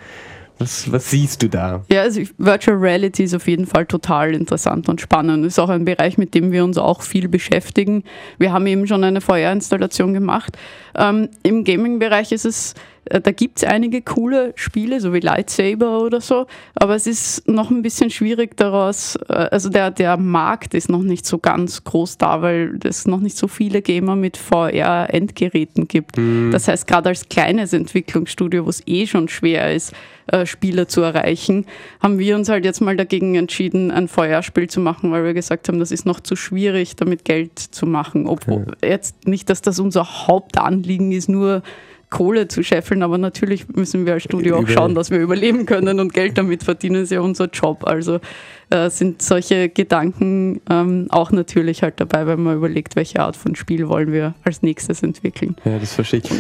was, 0.59 0.91
was 0.91 1.11
siehst 1.11 1.43
du 1.43 1.49
da? 1.49 1.85
Ja, 1.91 2.03
also 2.03 2.23
Virtual 2.39 2.77
Reality 2.79 3.25
ist 3.25 3.35
auf 3.35 3.47
jeden 3.47 3.67
Fall 3.67 3.85
total 3.85 4.35
interessant 4.35 4.89
und 4.89 5.01
spannend. 5.01 5.45
Ist 5.45 5.59
auch 5.59 5.69
ein 5.69 5.85
Bereich, 5.85 6.17
mit 6.17 6.35
dem 6.35 6.51
wir 6.51 6.65
uns 6.65 6.79
auch 6.79 7.03
viel 7.03 7.29
beschäftigen. 7.29 8.05
Wir 8.39 8.53
haben 8.53 8.67
eben 8.67 8.87
schon 8.87 9.05
eine 9.05 9.21
VR-Installation 9.21 10.15
gemacht. 10.15 10.57
Ähm, 10.97 11.29
Im 11.43 11.65
Gaming-Bereich 11.65 12.33
ist 12.33 12.47
es, 12.47 12.75
äh, 13.05 13.21
da 13.21 13.33
gibt 13.33 13.59
es 13.59 13.65
einige 13.65 14.01
coole 14.01 14.53
Spiele, 14.57 15.01
so 15.01 15.13
wie 15.13 15.21
Lightsaber 15.21 16.01
oder 16.01 16.23
so, 16.23 16.47
aber 16.75 16.95
es 16.95 17.07
ist 17.07 17.47
noch 17.47 17.71
ein 17.71 17.83
bisschen 17.83 18.09
schwierig 18.09 18.57
daraus, 18.57 19.17
äh, 19.29 19.35
also 19.35 19.69
der, 19.69 19.91
der 19.91 20.17
Markt 20.17 20.73
ist 20.73 20.89
noch 20.89 21.03
nicht 21.03 21.27
so 21.27 21.37
ganz 21.39 21.85
groß 21.85 22.17
da, 22.17 22.41
weil 22.41 22.79
es 22.85 23.07
noch 23.07 23.21
nicht 23.21 23.37
so 23.37 23.47
viele 23.47 23.83
Gamer 23.83 24.17
mit 24.17 24.39
VR-Endgeräten 24.39 25.87
gibt. 25.87 26.17
Das 26.51 26.69
heißt, 26.69 26.87
gerade 26.87 27.11
als 27.11 27.29
kleines 27.29 27.73
Entwicklungsstudio, 27.73 28.65
wo 28.65 28.71
es 28.71 28.83
eh 28.87 29.07
schon 29.07 29.29
schwer 29.29 29.75
ist, 29.75 29.93
äh, 30.29 30.47
Spieler 30.47 30.89
zu 30.89 31.03
erreichen, 31.03 31.67
haben 32.01 32.19
wir 32.19 32.37
uns 32.37 32.49
halt 32.49 32.65
jetzt 32.65 32.81
mal 32.81 32.97
dagegen 32.97 33.35
entschieden, 33.35 33.91
ein 33.91 34.09
VR-Spiel 34.09 34.69
zu 34.69 34.81
machen, 34.81 35.13
weil 35.13 35.25
wir 35.25 35.35
gesagt 35.35 35.69
haben, 35.69 35.79
das 35.79 35.93
ist 35.93 36.07
noch 36.07 36.21
zu 36.21 36.37
schwierig, 36.37 36.97
damit 36.97 37.25
Geld 37.25 37.59
zu 37.59 37.87
machen. 37.87 38.27
Obwohl 38.27 38.67
jetzt 38.83 39.27
nicht, 39.27 39.51
dass 39.51 39.63
das 39.63 39.79
unser 39.79 40.27
Hauptanliegen 40.27 41.13
ist, 41.13 41.29
nur 41.29 41.63
Kohle 42.11 42.47
zu 42.47 42.63
scheffeln, 42.63 43.03
aber 43.03 43.19
natürlich 43.19 43.69
müssen 43.69 44.07
wir 44.07 44.15
als 44.15 44.23
Studio 44.23 44.59
auch 44.59 44.69
schauen, 44.69 44.95
dass 44.95 45.11
wir 45.11 45.19
überleben 45.19 45.67
können 45.67 45.99
und 45.99 46.13
Geld 46.13 46.39
damit 46.39 46.63
verdienen, 46.63 47.03
ist 47.03 47.11
ja 47.11 47.21
unser 47.21 47.47
Job. 47.47 47.85
Also 47.85 48.21
äh, 48.71 48.91
sind 48.91 49.23
solche 49.23 49.69
Gedanken 49.69 50.61
ähm, 50.71 51.09
auch 51.11 51.33
natürlich 51.33 51.83
halt 51.83 52.01
dabei, 52.01 52.27
wenn 52.27 52.43
man 52.43 52.57
überlegt, 52.57 52.95
welche 52.95 53.21
Art 53.21 53.37
von 53.37 53.57
Spiel 53.57 53.89
wollen 53.89 54.13
wir 54.13 54.35
als 54.45 54.63
nächstes 54.63 55.03
entwickeln. 55.03 55.57
Ja, 55.65 55.79
das 55.79 55.95
verstehe 55.95 56.21
ich. 56.21 56.31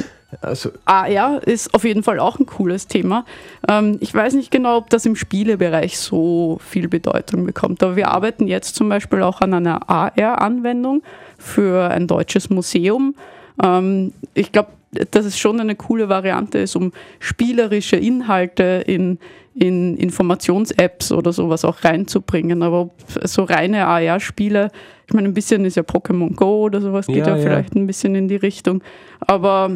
Also, 0.40 0.70
AR 0.84 1.46
ist 1.46 1.72
auf 1.72 1.84
jeden 1.84 2.02
Fall 2.02 2.18
auch 2.18 2.38
ein 2.38 2.46
cooles 2.46 2.88
Thema. 2.88 3.24
Ähm, 3.68 3.98
ich 4.00 4.12
weiß 4.12 4.34
nicht 4.34 4.50
genau, 4.50 4.78
ob 4.78 4.90
das 4.90 5.06
im 5.06 5.14
Spielebereich 5.14 5.98
so 5.98 6.58
viel 6.68 6.88
Bedeutung 6.88 7.46
bekommt, 7.46 7.82
aber 7.82 7.96
wir 7.96 8.08
arbeiten 8.08 8.48
jetzt 8.48 8.74
zum 8.74 8.88
Beispiel 8.88 9.22
auch 9.22 9.40
an 9.40 9.54
einer 9.54 9.88
AR-Anwendung 9.88 11.02
für 11.38 11.88
ein 11.90 12.06
deutsches 12.06 12.50
Museum. 12.50 13.14
Ähm, 13.62 14.12
ich 14.34 14.50
glaube, 14.50 14.70
dass 15.10 15.26
es 15.26 15.38
schon 15.38 15.60
eine 15.60 15.76
coole 15.76 16.08
Variante 16.08 16.58
ist, 16.58 16.74
um 16.76 16.92
spielerische 17.18 17.96
Inhalte 17.96 18.82
in, 18.86 19.18
in 19.54 19.96
Informations-Apps 19.96 21.12
oder 21.12 21.32
sowas 21.32 21.64
auch 21.64 21.84
reinzubringen. 21.84 22.62
Aber 22.62 22.90
so 23.24 23.44
reine 23.44 23.86
AR-Spiele, 23.86 24.70
ich 25.06 25.14
meine, 25.14 25.28
ein 25.28 25.34
bisschen 25.34 25.64
ist 25.64 25.76
ja 25.76 25.82
Pokémon 25.82 26.34
Go 26.34 26.64
oder 26.64 26.80
sowas, 26.80 27.06
geht 27.06 27.18
Ja, 27.18 27.28
ja, 27.28 27.36
ja. 27.36 27.42
vielleicht 27.42 27.74
ein 27.74 27.86
bisschen 27.86 28.14
in 28.14 28.28
die 28.28 28.36
Richtung. 28.36 28.82
Aber 29.20 29.70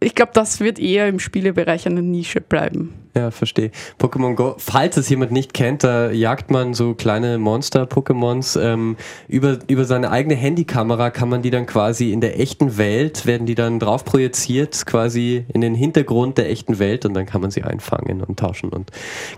ich 0.00 0.14
glaube, 0.14 0.32
das 0.34 0.60
wird 0.60 0.78
eher 0.78 1.08
im 1.08 1.18
Spielebereich 1.18 1.86
eine 1.86 2.02
Nische 2.02 2.40
bleiben. 2.40 2.94
Ja, 3.18 3.30
verstehe. 3.32 3.72
Pokémon 3.98 4.34
Go, 4.34 4.54
falls 4.58 4.96
es 4.96 5.08
jemand 5.08 5.32
nicht 5.32 5.52
kennt, 5.52 5.82
da 5.82 6.10
jagt 6.10 6.50
man 6.50 6.72
so 6.72 6.94
kleine 6.94 7.38
Monster-Pokémons. 7.38 8.60
Ähm, 8.60 8.96
über, 9.26 9.58
über 9.66 9.84
seine 9.84 10.10
eigene 10.10 10.36
Handykamera 10.36 11.10
kann 11.10 11.28
man 11.28 11.42
die 11.42 11.50
dann 11.50 11.66
quasi 11.66 12.12
in 12.12 12.20
der 12.20 12.38
echten 12.38 12.78
Welt, 12.78 13.26
werden 13.26 13.46
die 13.46 13.56
dann 13.56 13.80
drauf 13.80 14.04
projiziert, 14.04 14.86
quasi 14.86 15.44
in 15.52 15.60
den 15.60 15.74
Hintergrund 15.74 16.38
der 16.38 16.48
echten 16.48 16.78
Welt 16.78 17.04
und 17.04 17.14
dann 17.14 17.26
kann 17.26 17.40
man 17.40 17.50
sie 17.50 17.64
einfangen 17.64 18.22
und 18.22 18.38
tauschen 18.38 18.70
und 18.70 18.90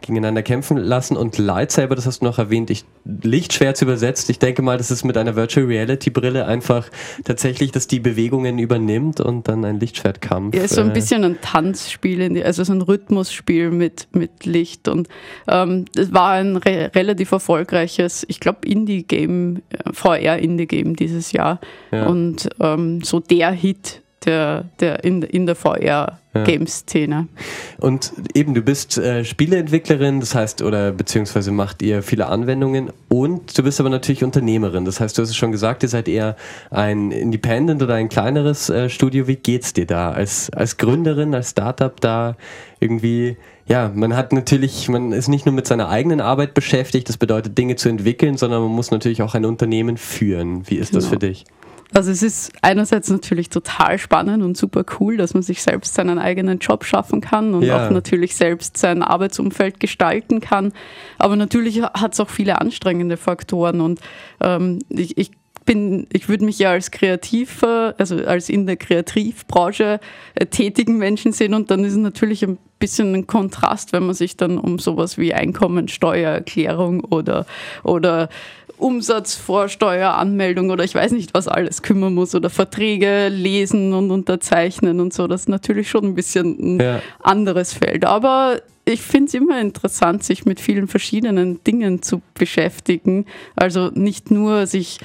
gegeneinander 0.02 0.42
kämpfen 0.42 0.76
lassen. 0.76 1.16
Und 1.16 1.38
Lightsaber, 1.38 1.94
das 1.94 2.06
hast 2.06 2.20
du 2.20 2.26
noch 2.26 2.38
erwähnt, 2.38 2.68
ich, 2.70 2.84
Lichtschwert 3.04 3.80
übersetzt. 3.80 4.28
Ich 4.28 4.38
denke 4.38 4.60
mal, 4.60 4.76
das 4.76 4.90
ist 4.90 5.04
mit 5.04 5.16
einer 5.16 5.36
Virtual 5.36 5.66
Reality 5.66 6.10
Brille 6.10 6.44
einfach 6.44 6.88
tatsächlich, 7.24 7.72
dass 7.72 7.86
die 7.86 8.00
Bewegungen 8.00 8.58
übernimmt 8.58 9.20
und 9.20 9.48
dann 9.48 9.64
ein 9.64 9.80
Lichtschwertkampf. 9.80 10.54
Ja, 10.54 10.64
ist 10.64 10.74
so 10.74 10.82
ein 10.82 10.90
äh, 10.90 10.94
bisschen 10.94 11.24
ein 11.24 11.40
Tanzspiel, 11.40 12.42
also 12.42 12.62
so 12.62 12.72
ein 12.74 12.82
Rhythmusspiel 12.82 13.69
mit, 13.70 14.08
mit 14.12 14.44
Licht. 14.44 14.88
Und 14.88 15.08
ähm, 15.48 15.84
es 15.96 16.12
war 16.12 16.32
ein 16.32 16.56
re 16.56 16.90
relativ 16.94 17.32
erfolgreiches, 17.32 18.24
ich 18.28 18.40
glaube, 18.40 18.66
Indie-Game, 18.66 19.62
äh, 19.70 19.92
VR-Indie-Game 19.92 20.96
dieses 20.96 21.32
Jahr. 21.32 21.60
Ja. 21.90 22.06
Und 22.06 22.48
ähm, 22.60 23.02
so 23.02 23.20
der 23.20 23.50
Hit 23.52 24.02
der, 24.24 24.64
der 24.80 25.04
in, 25.04 25.22
in 25.22 25.46
der 25.46 25.54
VR-Game-Szene. 25.54 27.28
Und 27.78 28.12
eben, 28.34 28.54
du 28.54 28.62
bist 28.62 28.98
äh, 28.98 29.24
Spieleentwicklerin, 29.24 30.20
das 30.20 30.34
heißt, 30.34 30.62
oder 30.62 30.92
beziehungsweise 30.92 31.50
macht 31.52 31.82
ihr 31.82 32.02
viele 32.02 32.26
Anwendungen 32.26 32.90
und 33.08 33.56
du 33.56 33.62
bist 33.62 33.80
aber 33.80 33.88
natürlich 33.88 34.22
Unternehmerin. 34.22 34.84
Das 34.84 35.00
heißt, 35.00 35.16
du 35.16 35.22
hast 35.22 35.30
es 35.30 35.36
schon 35.36 35.52
gesagt, 35.52 35.82
ihr 35.82 35.88
seid 35.88 36.08
eher 36.08 36.36
ein 36.70 37.10
Independent 37.10 37.82
oder 37.82 37.94
ein 37.94 38.08
kleineres 38.08 38.68
äh, 38.68 38.88
Studio. 38.88 39.26
Wie 39.26 39.36
geht's 39.36 39.72
dir 39.72 39.86
da 39.86 40.12
als, 40.12 40.50
als 40.50 40.76
Gründerin, 40.76 41.34
als 41.34 41.50
Startup 41.50 41.98
da 42.00 42.36
irgendwie? 42.78 43.36
Ja, 43.70 43.92
man 43.94 44.16
hat 44.16 44.32
natürlich, 44.32 44.88
man 44.88 45.12
ist 45.12 45.28
nicht 45.28 45.46
nur 45.46 45.54
mit 45.54 45.64
seiner 45.64 45.88
eigenen 45.88 46.20
Arbeit 46.20 46.54
beschäftigt, 46.54 47.08
das 47.08 47.16
bedeutet 47.18 47.56
Dinge 47.56 47.76
zu 47.76 47.88
entwickeln, 47.88 48.36
sondern 48.36 48.62
man 48.62 48.72
muss 48.72 48.90
natürlich 48.90 49.22
auch 49.22 49.36
ein 49.36 49.44
Unternehmen 49.44 49.96
führen. 49.96 50.68
Wie 50.68 50.74
ist 50.74 50.92
das 50.96 51.04
Genau. 51.04 51.12
für 51.12 51.18
dich? 51.20 51.44
Also 51.92 52.10
es 52.10 52.22
ist 52.24 52.52
einerseits 52.62 53.10
natürlich 53.10 53.48
total 53.48 53.98
spannend 53.98 54.42
und 54.42 54.56
super 54.56 54.84
cool, 54.98 55.16
dass 55.16 55.34
man 55.34 55.44
sich 55.44 55.62
selbst 55.62 55.94
seinen 55.94 56.18
eigenen 56.18 56.58
Job 56.58 56.84
schaffen 56.84 57.20
kann 57.20 57.54
und 57.54 57.62
Ja. 57.62 57.86
auch 57.86 57.90
natürlich 57.92 58.34
selbst 58.34 58.76
sein 58.76 59.04
Arbeitsumfeld 59.04 59.78
gestalten 59.78 60.40
kann. 60.40 60.72
Aber 61.18 61.36
natürlich 61.36 61.80
hat 61.80 62.12
es 62.14 62.18
auch 62.20 62.28
viele 62.28 62.60
anstrengende 62.60 63.16
Faktoren 63.16 63.80
und 63.80 64.00
ähm, 64.40 64.80
ich, 64.88 65.16
ich 65.16 65.30
bin, 65.64 66.06
ich 66.12 66.28
würde 66.28 66.44
mich 66.44 66.58
ja 66.58 66.70
als 66.70 66.90
kreativer, 66.90 67.94
also 67.98 68.16
als 68.24 68.48
in 68.48 68.66
der 68.66 68.76
Kreativbranche 68.76 70.00
äh, 70.34 70.46
tätigen 70.46 70.98
Menschen 70.98 71.32
sehen 71.32 71.54
und 71.54 71.70
dann 71.70 71.84
ist 71.84 71.92
es 71.92 71.98
natürlich 71.98 72.42
ein 72.44 72.58
bisschen 72.78 73.14
ein 73.14 73.26
Kontrast, 73.26 73.92
wenn 73.92 74.04
man 74.06 74.14
sich 74.14 74.36
dann 74.36 74.58
um 74.58 74.78
sowas 74.78 75.18
wie 75.18 75.34
Einkommensteuererklärung 75.34 77.04
oder, 77.04 77.46
oder 77.84 78.28
Umsatzvorsteueranmeldung 78.78 80.70
oder 80.70 80.84
ich 80.84 80.94
weiß 80.94 81.12
nicht 81.12 81.34
was 81.34 81.48
alles 81.48 81.82
kümmern 81.82 82.14
muss 82.14 82.34
oder 82.34 82.50
Verträge 82.50 83.28
lesen 83.28 83.92
und 83.92 84.10
unterzeichnen 84.10 85.00
und 85.00 85.12
so. 85.12 85.26
Das 85.26 85.42
ist 85.42 85.48
natürlich 85.48 85.90
schon 85.90 86.04
ein 86.04 86.14
bisschen 86.14 86.76
ein 86.76 86.80
Ja. 86.80 87.02
anderes 87.22 87.74
Feld. 87.74 88.04
Aber 88.06 88.60
ich 88.86 89.02
finde 89.02 89.26
es 89.28 89.34
immer 89.34 89.60
interessant, 89.60 90.24
sich 90.24 90.46
mit 90.46 90.60
vielen 90.60 90.88
verschiedenen 90.88 91.62
Dingen 91.64 92.02
zu 92.02 92.22
beschäftigen. 92.34 93.26
Also 93.56 93.90
nicht 93.92 94.30
nur 94.30 94.66
sich, 94.66 94.98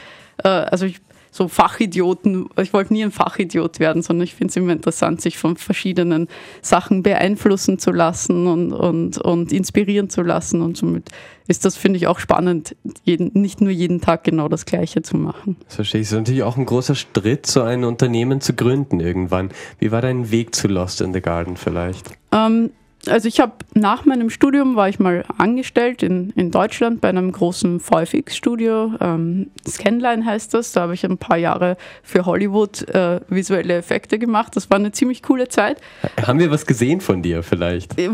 äh, 0.44 0.48
also 0.48 0.86
ich, 0.86 1.02
so 1.36 1.50
Fachidioten, 1.50 2.48
ich 2.62 2.72
wollte 2.72 2.94
nie 2.94 3.04
ein 3.04 3.12
Fachidiot 3.12 3.82
werden, 3.82 4.02
sondern 4.02 4.24
ich 4.24 4.36
finde 4.36 4.52
es 4.52 4.56
immer 4.56 4.72
interessant, 4.72 5.20
sich 5.20 5.38
von 5.38 5.58
verschiedenen 5.58 6.30
Sachen 6.62 7.04
beeinflussen 7.04 7.78
zu 7.78 7.92
lassen 7.92 8.48
und, 8.48 8.72
und, 8.72 9.18
und 9.18 9.52
inspirieren 9.52 10.10
zu 10.10 10.22
lassen. 10.22 10.62
Und 10.62 10.78
somit 10.78 11.10
ist 11.48 11.66
das, 11.66 11.76
finde 11.76 11.98
ich, 11.98 12.08
auch 12.08 12.20
spannend, 12.20 12.78
jeden, 13.04 13.32
nicht 13.34 13.60
nur 13.60 13.72
jeden 13.72 14.00
Tag 14.00 14.24
genau 14.24 14.48
das 14.48 14.66
Gleiche 14.66 15.02
zu 15.02 15.18
machen. 15.18 15.58
Das 15.66 15.76
verstehe 15.76 16.00
ich. 16.00 16.08
Es 16.08 16.14
ist 16.14 16.18
natürlich 16.18 16.44
auch 16.44 16.56
ein 16.56 16.66
großer 16.66 16.96
Schritt, 16.96 17.46
so 17.48 17.64
ein 17.64 17.84
Unternehmen 17.84 18.40
zu 18.40 18.54
gründen 18.54 19.02
irgendwann. 19.02 19.50
Wie 19.78 19.92
war 19.92 20.02
dein 20.02 20.32
Weg 20.32 20.56
zu 20.56 20.70
Lost 20.70 21.02
in 21.02 21.14
the 21.14 21.20
Garden 21.22 21.58
vielleicht? 21.58 22.12
Ähm, 22.32 22.72
also 23.08 23.28
ich 23.28 23.40
habe 23.40 23.54
nach 23.74 24.06
meinem 24.06 24.30
Studium 24.30 24.76
war 24.76 24.90
ich 24.90 25.00
mal 25.00 25.24
angestellt 25.38 26.04
in, 26.04 26.32
in 26.36 26.52
Deutschland 26.52 27.02
bei 27.02 27.10
einem 27.10 27.32
großen 27.32 27.80
VFX-Studio. 27.80 28.94
Ähm, 29.00 29.48
Scanline 29.68 30.26
heißt 30.26 30.54
das. 30.54 30.72
Da 30.72 30.82
habe 30.82 30.94
ich 30.94 31.04
ein 31.06 31.18
paar 31.18 31.38
Jahre 31.38 31.78
für 32.04 32.26
Hollywood 32.26 32.88
äh, 32.90 33.20
visuelle 33.28 33.76
Effekte 33.76 34.18
gemacht. 34.20 34.56
Das 34.56 34.70
war 34.70 34.78
eine 34.78 34.92
ziemlich 34.92 35.24
coole 35.24 35.48
Zeit. 35.50 35.82
Haben 36.26 36.40
wir 36.40 36.52
was 36.52 36.66
gesehen 36.66 37.02
von 37.02 37.22
dir 37.22 37.44
vielleicht? 37.44 37.98
Äh, 38.00 38.10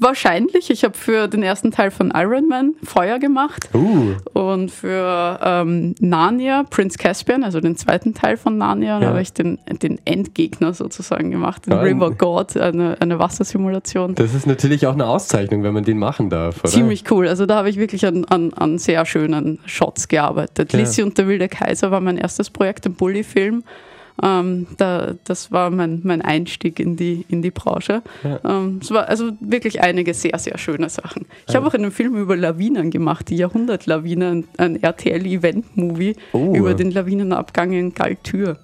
Wahrscheinlich. 0.00 0.70
Ich 0.70 0.84
habe 0.84 0.96
für 0.96 1.28
den 1.28 1.42
ersten 1.42 1.70
Teil 1.70 1.90
von 1.90 2.12
Iron 2.14 2.48
Man 2.48 2.72
Feuer 2.82 3.18
gemacht 3.18 3.68
Uh, 3.74 4.14
und 4.32 4.70
für 4.70 5.38
ähm, 5.42 5.94
Narnia, 6.00 6.64
Prince 6.70 6.96
Caspian, 6.98 7.42
also 7.44 7.60
den 7.60 7.76
zweiten 7.76 8.14
Teil 8.14 8.36
von 8.36 8.56
Narnia, 8.58 9.00
Ja. 9.00 9.08
habe 9.08 9.20
ich 9.20 9.32
den, 9.32 9.58
den 9.82 9.98
Endgegner 10.04 10.72
sozusagen 10.74 11.30
gemacht, 11.30 11.66
den 11.66 11.72
River 11.74 12.10
God, 12.12 12.56
eine, 12.56 12.96
eine 13.00 13.18
Wassersimulation. 13.18 14.14
das 14.14 14.23
ist 14.32 14.46
natürlich 14.46 14.86
auch 14.86 14.94
eine 14.94 15.06
Auszeichnung, 15.06 15.64
wenn 15.64 15.74
man 15.74 15.82
den 15.84 15.98
machen 15.98 16.30
darf, 16.30 16.60
oder? 16.60 16.72
Ziemlich 16.72 17.10
cool. 17.10 17.26
Also 17.28 17.44
da 17.46 17.56
habe 17.56 17.68
ich 17.68 17.76
wirklich 17.76 18.06
an, 18.06 18.24
an, 18.26 18.52
an 18.54 18.78
sehr 18.78 19.04
schönen 19.04 19.58
Shots 19.66 20.08
gearbeitet. 20.08 20.72
Ja. 20.72 20.78
Lissy 20.78 21.02
und 21.02 21.18
der 21.18 21.26
wilde 21.26 21.48
Kaiser 21.48 21.90
war 21.90 22.00
mein 22.00 22.16
erstes 22.16 22.48
Projekt, 22.48 22.86
ein 22.86 22.94
Bully-Film. 22.94 23.64
Ähm, 24.22 24.68
da, 24.76 25.14
das 25.24 25.50
war 25.50 25.70
mein, 25.70 26.00
mein 26.04 26.22
Einstieg 26.22 26.78
in 26.78 26.94
die, 26.94 27.26
in 27.28 27.42
die 27.42 27.50
Branche. 27.50 28.02
Ja. 28.22 28.38
Ähm, 28.44 28.78
es 28.80 28.92
war 28.92 29.08
also 29.08 29.32
wirklich 29.40 29.82
einige 29.82 30.14
sehr, 30.14 30.38
sehr 30.38 30.56
schöne 30.56 30.88
Sachen. 30.88 31.26
Ich 31.48 31.56
habe 31.56 31.66
auch 31.66 31.74
einen 31.74 31.90
Film 31.90 32.14
über 32.14 32.36
Lawinen 32.36 32.92
gemacht, 32.92 33.28
die 33.28 33.36
Jahrhundertlawine, 33.36 34.28
ein, 34.30 34.44
ein 34.56 34.82
RTL-Event-Movie 34.82 36.14
Oh. 36.32 36.54
über 36.54 36.74
den 36.74 36.92
Lawinenabgang 36.92 37.72
in 37.72 37.92
Galtür. 37.92 38.58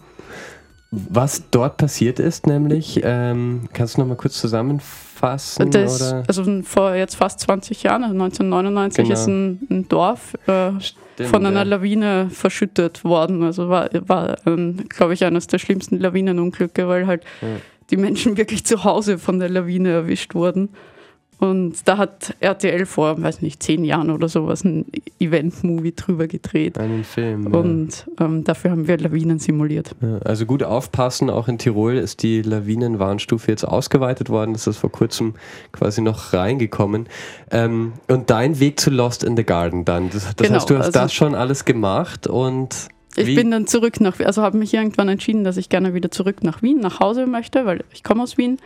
Was 0.93 1.45
dort 1.53 1.77
passiert 1.77 2.19
ist, 2.19 2.49
nämlich, 2.49 3.01
ähm, 3.05 3.69
kannst 3.73 3.97
du 3.97 4.01
noch 4.01 4.09
mal 4.09 4.17
kurz 4.17 4.41
zusammenfassen? 4.41 5.71
Das, 5.71 6.01
oder? 6.03 6.25
also 6.27 6.63
vor 6.65 6.95
jetzt 6.95 7.15
fast 7.15 7.39
20 7.41 7.85
Jahren, 7.85 8.03
also 8.03 8.15
1999, 8.15 9.05
Genau. 9.05 9.15
ist 9.15 9.27
ein, 9.29 9.61
ein 9.71 9.89
Dorf 9.89 10.35
äh, 10.49 10.73
Stimmt, 10.81 11.31
von 11.31 11.47
einer 11.47 11.61
ja. 11.61 11.63
Lawine 11.63 12.29
verschüttet 12.31 13.05
worden. 13.05 13.45
Also 13.45 13.69
war, 13.69 13.89
war 14.09 14.37
glaube 14.89 15.15
ich, 15.15 15.25
eines 15.25 15.47
der 15.47 15.59
schlimmsten 15.59 16.01
Lawinenunglücke, 16.01 16.89
weil 16.89 17.07
halt 17.07 17.23
Ja. 17.41 17.49
die 17.93 17.97
Menschen 17.97 18.37
wirklich 18.37 18.65
zu 18.67 18.83
Hause 18.83 19.19
von 19.19 19.39
der 19.39 19.49
Lawine 19.49 19.91
erwischt 19.91 20.35
wurden. 20.35 20.71
Und 21.41 21.89
da 21.89 21.97
hat 21.97 22.37
RTL 22.41 22.85
vor, 22.85 23.21
weiß 23.21 23.41
nicht, 23.41 23.63
zehn 23.63 23.83
Jahren 23.83 24.11
oder 24.11 24.29
sowas 24.29 24.63
ein 24.63 24.85
Event-Movie 25.19 25.95
drüber 25.97 26.27
gedreht. 26.27 26.79
Einen 26.79 27.03
Film. 27.03 27.51
ja. 27.53 27.59
Und 27.59 28.07
ähm, 28.21 28.45
dafür 28.45 28.71
haben 28.71 28.87
wir 28.87 28.99
Lawinen 28.99 29.39
simuliert. 29.39 29.97
Ja, 30.03 30.19
also 30.19 30.45
gut 30.45 30.63
aufpassen, 30.63 31.31
auch 31.31 31.49
in 31.49 31.57
Tirol 31.57 31.95
ist 31.97 32.23
die 32.23 32.43
Lawinenwarnstufe 32.43 33.51
jetzt 33.51 33.65
ausgeweitet 33.65 34.29
worden. 34.29 34.53
Das 34.53 34.67
ist 34.67 34.77
vor 34.77 34.93
kurzem 34.93 35.35
quasi 35.73 36.03
noch 36.03 36.35
reingekommen. 36.35 37.07
Ähm, 37.51 37.95
und 38.09 38.29
dein 38.31 38.61
Weg 38.61 38.79
zu 38.79 38.91
Lost 38.91 39.25
in 39.25 39.37
the 39.37 39.45
Garden 39.45 39.85
dann. 39.87 40.11
Das, 40.11 40.25
das 40.25 40.37
Genau, 40.37 40.55
heißt, 40.57 40.69
du 40.71 40.77
hast 40.79 40.87
also- 40.89 40.99
das 41.01 41.15
schon 41.15 41.35
alles 41.35 41.65
gemacht 41.65 42.27
und 42.27 42.89
Ich 43.17 43.27
wie? 43.27 43.35
bin 43.35 43.51
dann 43.51 43.67
zurück 43.67 44.01
nach, 44.01 44.21
also 44.21 44.43
habe 44.43 44.57
mich 44.57 44.73
irgendwann 44.73 45.09
entschieden, 45.09 45.43
dass 45.43 45.57
ich 45.57 45.69
gerne 45.69 45.95
wieder 45.95 46.13
zurück 46.13 46.45
nach 46.45 46.63
Wien, 46.63 46.79
nach 46.79 47.01
Hause 47.01 47.27
möchte, 47.27 47.67
weil 47.67 47.83
ich 47.93 48.05
komme 48.05 48.23
aus 48.23 48.39
Wien 48.39 48.59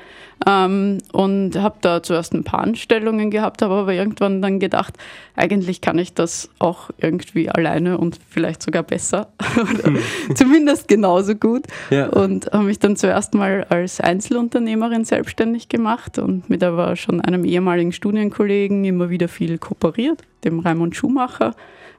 ähm, 0.47 0.99
und 1.13 1.57
habe 1.57 1.77
da 1.81 2.03
zuerst 2.03 2.35
ein 2.35 2.45
paar 2.45 2.61
Anstellungen 2.61 3.31
gehabt, 3.31 3.63
habe 3.63 3.75
aber 3.75 3.95
irgendwann 3.95 4.43
dann 4.43 4.61
gedacht, 4.61 4.99
eigentlich 5.35 5.81
kann 5.81 5.99
ich 5.99 6.13
das 6.13 6.51
auch 6.59 6.91
irgendwie 6.99 7.49
alleine 7.49 7.97
und 7.97 8.19
vielleicht 8.29 8.63
sogar 8.63 8.83
besser 8.83 9.29
oder 9.57 9.99
zumindest 10.35 10.89
genauso 10.89 11.35
gut 11.35 11.65
ja. 11.89 12.09
und 12.09 12.53
habe 12.53 12.65
mich 12.65 12.79
dann 12.79 12.97
zuerst 12.97 13.33
mal 13.33 13.65
als 13.71 14.01
Einzelunternehmerin 14.01 15.07
selbstständig 15.07 15.71
gemacht 15.71 16.19
und 16.19 16.51
mit 16.51 16.63
aber 16.63 16.97
schon 16.97 17.23
einem 17.23 17.47
ehemaligen 17.47 17.93
Studienkollegen 17.93 18.85
immer 18.85 19.09
wieder 19.09 19.29
viel 19.29 19.57
kooperiert, 19.57 20.23
dem 20.45 20.61
Raimund 20.61 20.95
Schumacher. 20.97 21.55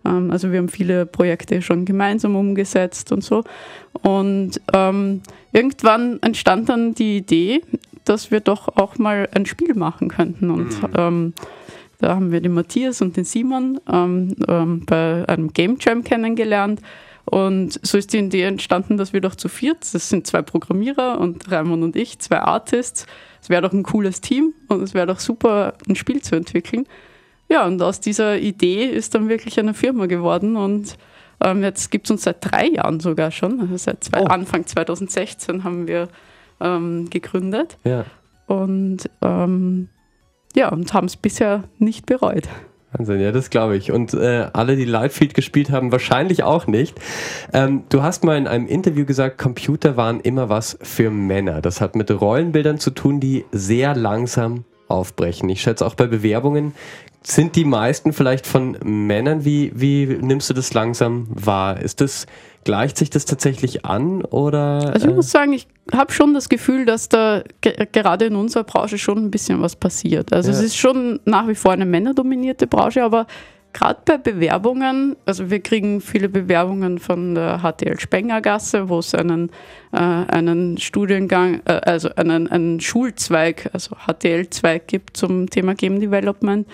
Ähm, 0.06 0.32
Also 0.32 0.52
wir 0.52 0.60
haben 0.60 0.70
viele 0.70 1.06
Projekte 1.06 1.62
schon 1.62 1.86
gemeinsam 1.86 2.36
umgesetzt 2.36 3.12
und 3.12 3.24
so. 3.24 3.44
Und 4.02 4.62
ähm, 4.74 5.22
irgendwann 5.52 6.22
entstand 6.22 6.70
dann 6.70 6.94
die 6.94 7.18
Idee, 7.18 7.62
dass 8.06 8.30
wir 8.32 8.40
doch 8.40 8.78
auch 8.78 8.98
mal 9.00 9.28
ein 9.34 9.46
Spiel 9.46 9.74
machen 9.74 10.10
könnten. 10.10 10.52
Und 10.52 10.82
Mhm. 10.82 10.90
ähm, 10.96 11.34
da 12.00 12.16
haben 12.16 12.32
wir 12.32 12.42
den 12.42 12.54
Matthias 12.54 13.02
und 13.02 13.18
den 13.18 13.24
Simon 13.24 13.80
ähm, 13.92 14.36
ähm, 14.48 14.86
bei 14.86 15.28
einem 15.28 15.54
Game 15.54 15.78
Jam 15.80 16.04
kennengelernt. 16.04 16.82
Und 17.26 17.80
so 17.82 17.98
ist 17.98 18.14
die 18.14 18.20
Idee 18.20 18.44
entstanden, 18.44 18.98
dass 18.98 19.12
wir 19.12 19.22
doch 19.22 19.34
zu 19.34 19.48
viert, 19.50 19.78
das 19.94 20.10
sind 20.10 20.28
zwei 20.28 20.44
Programmierer 20.44 21.20
und 21.20 21.50
Raimund 21.52 21.84
und 21.84 21.96
ich, 21.96 22.20
zwei 22.20 22.40
Artists. 22.42 23.08
Es 23.42 23.50
wäre 23.50 23.64
doch 23.64 23.74
ein 23.74 23.82
cooles 23.82 24.22
Team 24.22 24.54
und 24.68 24.84
es 24.84 24.94
wäre 24.94 25.08
doch 25.08 25.20
super, 25.20 25.74
ein 25.90 25.96
Spiel 25.96 26.22
zu 26.22 26.36
entwickeln. 26.36 26.86
Ja, 27.50 27.66
und 27.66 27.82
aus 27.82 28.00
dieser 28.00 28.38
Idee 28.38 28.86
ist 28.86 29.16
dann 29.16 29.30
wirklich 29.30 29.60
eine 29.60 29.74
Firma 29.74 30.08
geworden 30.08 30.56
und 30.56 30.98
ähm, 31.44 31.64
jetzt 31.64 31.92
gibt 31.92 32.08
es 32.08 32.12
uns 32.12 32.24
seit 32.24 32.38
drei 32.40 32.68
Jahren 32.68 33.00
sogar 33.00 33.32
schon. 33.32 33.60
Also 33.60 33.78
seit 33.78 34.04
zwei, 34.04 34.22
Oh. 34.22 34.26
Anfang 34.26 34.66
2016 34.66 35.64
haben 35.64 35.88
wir 35.88 36.08
ähm, 36.60 37.10
gegründet 37.10 37.78
ja. 37.84 38.06
und 38.48 39.10
ähm, 39.22 39.90
ja, 40.56 40.70
und 40.70 40.94
haben 40.94 41.06
es 41.06 41.18
bisher 41.18 41.66
nicht 41.78 42.06
bereut. 42.06 42.48
Wahnsinn, 42.94 43.20
ja, 43.20 43.34
das 43.34 43.50
glaube 43.50 43.76
ich. 43.76 43.92
Und 43.92 44.14
äh, 44.14 44.48
alle, 44.54 44.78
die 44.78 44.86
Lightfield 44.86 45.34
gespielt 45.34 45.70
haben, 45.70 45.92
wahrscheinlich 45.92 46.44
auch 46.44 46.66
nicht. 46.66 46.98
Ähm, 47.52 47.84
du 47.90 48.04
hast 48.04 48.24
mal 48.24 48.38
in 48.38 48.48
einem 48.48 48.68
Interview 48.68 49.06
gesagt, 49.06 49.38
Computer 49.38 49.98
waren 49.98 50.22
immer 50.22 50.48
was 50.48 50.78
für 50.82 51.12
Männer. 51.12 51.62
Das 51.62 51.82
hat 51.82 51.96
mit 51.96 52.10
Rollenbildern 52.10 52.80
zu 52.80 52.92
tun, 52.92 53.20
die 53.20 53.44
sehr 53.52 53.96
langsam 53.96 54.64
aufbrechen. 54.88 55.50
Ich 55.50 55.62
schätze 55.62 55.86
auch 55.86 55.96
bei 55.96 56.08
Bewerbungen 56.08 56.74
sind 57.26 57.56
die 57.56 57.66
meisten 57.66 58.14
vielleicht 58.14 58.46
von 58.46 58.78
Männern. 58.84 59.46
Wie, 59.46 59.72
wie 59.76 60.06
nimmst 60.06 60.50
du 60.50 60.54
das 60.54 60.74
langsam 60.74 61.28
wahr? 61.30 61.80
Ist 61.82 62.02
das, 62.02 62.28
gleicht 62.64 62.98
sich 62.98 63.10
das 63.10 63.26
tatsächlich 63.26 63.86
an 63.86 64.24
oder? 64.24 64.92
Also 64.94 65.08
ich 65.08 65.14
äh, 65.14 65.16
muss 65.16 65.32
sagen, 65.32 65.54
ich 65.54 65.68
habe 65.94 66.12
schon 66.12 66.34
das 66.34 66.50
Gefühl, 66.50 66.86
dass 66.86 67.10
da 67.10 67.44
ge 67.62 67.88
gerade 67.92 68.26
in 68.26 68.36
unserer 68.36 68.64
Branche 68.64 68.98
schon 68.98 69.18
ein 69.18 69.32
bisschen 69.32 69.62
was 69.62 69.76
passiert. 69.76 70.34
Also 70.34 70.52
Ja. 70.52 70.58
es 70.58 70.64
ist 70.64 70.78
schon 70.78 71.20
nach 71.26 71.48
wie 71.48 71.56
vor 71.56 71.72
eine 71.72 71.86
männerdominierte 71.86 72.68
Branche, 72.68 73.04
aber 73.04 73.26
gerade 73.76 74.00
bei 74.06 74.18
Bewerbungen, 74.18 75.18
also 75.26 75.50
wir 75.50 75.60
kriegen 75.60 76.00
viele 76.00 76.30
Bewerbungen 76.30 76.98
von 76.98 77.36
der 77.36 77.60
HTL 77.60 78.00
Spengergasse, 78.00 78.88
wo 78.88 79.00
es 79.00 79.14
einen, 79.14 79.52
äh, 79.92 79.98
einen 79.98 80.78
Studiengang, 80.78 81.62
äh, 81.66 81.74
also 81.84 82.10
einen, 82.16 82.48
einen 82.48 82.80
Schulzweig, 82.80 83.70
also 83.74 83.98
HTL-Zweig 84.08 84.88
gibt 84.88 85.18
zum 85.18 85.50
Thema 85.50 85.76
Game 85.76 86.00
Development. 86.00 86.66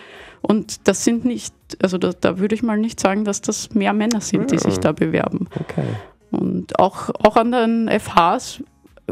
Und 0.41 0.88
das 0.88 1.03
sind 1.03 1.25
nicht, 1.25 1.55
also 1.81 1.98
da, 1.98 2.12
da 2.20 2.38
würde 2.38 2.53
ich 2.53 2.62
mal 2.62 2.77
nicht 2.77 3.00
sagen, 3.00 3.25
dass 3.25 3.41
das 3.41 3.74
mehr 3.74 3.93
Männer 3.93 4.22
sind, 4.22 4.51
die 4.51 4.60
sich 4.60 4.77
da 4.77 4.91
bewerben. 4.91 5.48
Okay. 5.60 5.84
Und 6.29 6.77
auch, 6.79 7.10
auch 7.10 7.36
an 7.36 7.51
den 7.51 7.89
FHs 8.00 8.63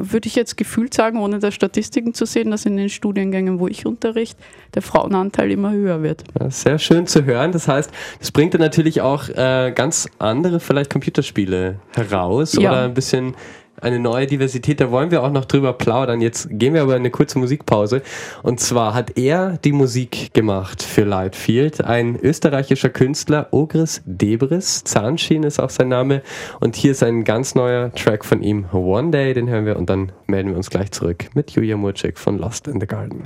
würde 0.02 0.28
ich 0.28 0.36
jetzt 0.36 0.58
gefühlt 0.58 0.94
sagen, 0.94 1.20
ohne 1.20 1.40
da 1.40 1.52
Statistiken 1.52 2.14
zu 2.14 2.26
sehen, 2.26 2.52
dass 2.52 2.66
in 2.66 2.78
den 2.78 2.90
Studiengängen, 2.90 3.60
wo 3.60 3.68
ich 3.68 3.86
unterrichte, 3.86 4.42
der 4.74 4.82
Frauenanteil 4.82 5.52
immer 5.52 5.72
höher 5.72 6.02
wird. 6.04 6.24
Ja, 6.40 6.50
sehr 6.50 6.80
schön 6.80 7.08
zu 7.08 7.26
hören. 7.26 7.52
Das 7.52 7.68
heißt, 7.68 7.92
das 8.20 8.32
bringt 8.32 8.54
dann 8.54 8.62
natürlich 8.62 9.02
auch 9.02 9.30
äh, 9.30 9.72
ganz 9.76 10.08
andere 10.20 10.60
vielleicht 10.60 10.92
Computerspiele 10.92 11.80
heraus 11.96 12.54
Ja. 12.54 12.72
oder 12.72 12.84
ein 12.86 12.94
bisschen 12.94 13.36
eine 13.82 14.00
neue 14.00 14.28
Diversität. 14.28 14.80
Da 14.80 14.92
wollen 14.92 15.12
wir 15.12 15.24
auch 15.24 15.32
noch 15.32 15.46
drüber 15.46 15.74
plaudern. 15.74 16.22
Jetzt 16.22 16.48
gehen 16.52 16.74
wir 16.74 16.82
aber 16.82 16.94
in 16.94 17.00
eine 17.00 17.12
kurze 17.12 17.40
Musikpause. 17.40 18.02
Und 18.44 18.60
zwar 18.60 18.94
hat 18.94 19.18
er 19.18 19.58
die 19.64 19.72
Musik 19.72 20.34
gemacht 20.34 20.84
für 20.84 21.04
Lightfield. 21.04 21.84
Ein 21.84 22.18
österreichischer 22.20 22.90
Künstler, 22.90 23.48
Ogris 23.52 24.02
Debris. 24.06 24.84
Zahnschienen 24.84 25.44
ist 25.44 25.60
auch 25.60 25.70
sein 25.70 25.90
Name. 25.90 26.22
Und 26.60 26.76
hier 26.76 26.92
ist 26.92 27.04
ein 27.04 27.24
ganz 27.24 27.56
neuer 27.56 27.94
Track 27.94 28.26
von 28.26 28.42
ihm, 28.42 28.66
One 28.72 29.12
Day. 29.12 29.34
Den 29.34 29.50
hören 29.50 29.66
wir 29.66 29.78
und 29.78 29.90
dann 29.90 30.12
melden 30.28 30.50
wir 30.50 30.58
uns 30.58 30.70
gleich 30.70 30.92
zurück 30.92 31.30
mit 31.34 31.52
Julia 31.52 31.78
Murczyk 31.78 32.18
von 32.18 32.38
Lost 32.38 32.68
in 32.68 32.80
the 32.80 32.88
Garden. 32.88 33.24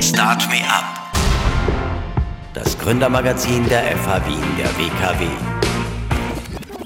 Start 0.00 0.48
Me 0.48 0.56
Up. 0.66 1.00
Das 2.54 2.76
Gründermagazin 2.78 3.68
der 3.68 3.82
FH 3.96 4.26
Wien, 4.26 4.42
der 4.58 4.68
WKW. 4.76 5.49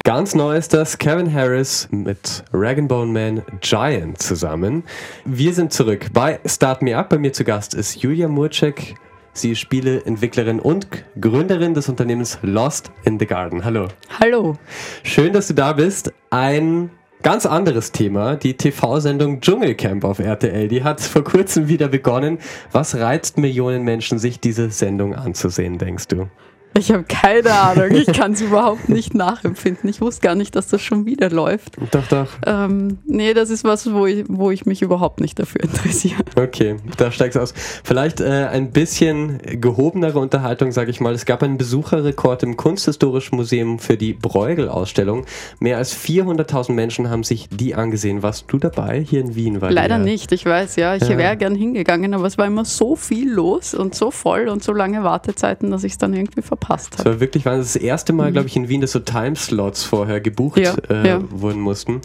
Ganz 0.07 0.35
neu 0.35 0.55
ist 0.55 0.75
das 0.75 0.99
Kevin 0.99 1.33
Harris 1.33 1.89
mit 1.91 2.45
Rag 2.53 2.77
Bone 2.89 3.11
Man 3.11 3.43
Giant 3.63 4.21
zusammen. 4.21 4.85
Wir 5.25 5.55
sind 5.55 5.73
zurück 5.73 6.09
bei 6.13 6.41
Start 6.45 6.83
Me 6.83 6.95
Up. 6.95 7.09
Bei 7.09 7.17
mir 7.17 7.33
zu 7.33 7.43
Gast 7.43 7.73
ist 7.73 8.03
Julia 8.03 8.29
Murczek. 8.29 8.97
Sie 9.33 9.53
ist 9.53 9.61
Spieleentwicklerin 9.61 10.61
und 10.61 10.89
Gründerin 11.19 11.73
des 11.73 11.89
Unternehmens 11.89 12.39
Lost 12.43 12.93
in 13.07 13.19
the 13.19 13.25
Garden. 13.25 13.65
Hallo. 13.65 13.89
Hallo. 14.21 14.59
Schön, 15.05 15.33
dass 15.33 15.47
du 15.47 15.55
da 15.55 15.73
bist. 15.73 16.13
Ein 16.29 16.91
ganz 17.23 17.47
anderes 17.47 17.91
Thema, 17.91 18.37
die 18.37 18.59
TV-Sendung 18.59 19.41
Dschungelcamp 19.41 20.05
auf 20.05 20.19
RTL. 20.19 20.69
Die 20.69 20.85
hat 20.85 21.01
vor 21.01 21.25
kurzem 21.25 21.69
wieder 21.69 21.89
begonnen. 21.89 22.41
Was 22.73 22.95
reizt 22.95 23.39
Millionen 23.39 23.85
Menschen, 23.85 24.19
sich 24.19 24.39
diese 24.39 24.69
Sendung 24.69 25.15
anzusehen, 25.15 25.79
denkst 25.79 26.09
du? 26.09 26.29
Ich 26.77 26.91
habe 26.91 27.05
keine 27.05 27.53
Ahnung, 27.53 27.93
ich 27.93 28.07
kann 28.13 28.33
es 28.33 28.41
überhaupt 28.41 28.89
nicht 28.89 29.15
nachempfinden. 29.15 29.89
Ich 29.89 30.01
wusste 30.01 30.23
gar 30.23 30.35
nicht, 30.35 30.57
dass 30.57 30.67
das 30.67 30.83
schon 30.83 31.07
wieder 31.07 31.31
läuft. 31.31 31.77
Doch, 31.93 32.07
doch. 32.09 32.27
Ähm, 32.45 32.99
nee, 33.07 33.33
das 33.33 33.51
ist 33.51 33.63
was, 33.63 33.93
wo 33.93 34.07
ich, 34.07 34.25
wo 34.29 34.51
ich 34.51 34.67
mich 34.67 34.83
überhaupt 34.83 35.21
nicht 35.21 35.39
dafür 35.39 35.63
interessiere. 35.63 36.23
Okay, 36.35 36.77
da 36.97 37.13
steigst 37.13 37.37
du 37.37 37.41
aus. 37.41 37.55
Vielleicht 37.85 38.21
äh, 38.21 38.49
ein 38.51 38.73
bisschen 38.73 39.39
gehobenere 39.45 40.19
Unterhaltung, 40.19 40.73
sage 40.73 40.91
ich 40.91 41.01
mal. 41.01 41.15
Es 41.15 41.27
gab 41.27 41.45
einen 41.45 41.59
Besucherrekord 41.59 42.43
im 42.43 42.57
Kunsthistorischen 42.57 43.37
Museum 43.37 43.79
für 43.79 43.97
die 43.97 44.13
Bruegel-Ausstellung. 44.13 45.27
Mehr 45.61 45.77
als 45.77 45.97
400.000 45.97 46.73
Menschen 46.73 47.09
haben 47.09 47.23
sich 47.23 47.49
die 47.51 47.77
angesehen. 47.77 48.25
Warst 48.25 48.47
du 48.49 48.59
dabei? 48.59 49.01
Hier 49.09 49.21
in 49.21 49.37
Wien 49.37 49.61
Leider 49.61 49.99
ja. 49.99 50.03
nicht, 50.03 50.33
ich 50.33 50.45
weiß, 50.45 50.75
ja. 50.75 50.97
Ich 50.97 51.09
Ja. 51.09 51.17
wäre 51.19 51.37
gern 51.37 51.55
hingegangen, 51.55 52.15
aber 52.15 52.27
es 52.27 52.37
war 52.37 52.47
immer 52.47 52.65
so 52.65 52.97
viel 52.97 53.31
los 53.31 53.75
und 53.75 53.95
so 53.95 54.11
voll 54.11 54.49
und 54.49 54.65
so 54.65 54.73
lange 54.73 55.05
Wartezeiten, 55.05 55.71
dass 55.71 55.85
ich 55.85 55.93
es 55.93 55.99
dann 55.99 56.13
irgendwie 56.15 56.43
verpasst 56.43 56.64
Das 56.69 56.91
habe. 56.99 57.05
war 57.05 57.21
wirklich 57.21 57.45
Wahnsinn. 57.45 57.63
das 57.63 57.77
erste 57.77 58.13
Mal, 58.13 58.33
glaube 58.33 58.49
ich, 58.49 58.57
in 58.57 58.69
Wien, 58.69 58.81
dass 58.81 58.93
so 58.93 59.01
Timeslots 59.01 59.85
vorher 59.85 60.21
gebucht 60.21 60.59
Ja, 60.59 60.75
äh, 60.91 61.09
ja. 61.09 61.21
wurden 61.31 61.61
mussten. 61.61 62.01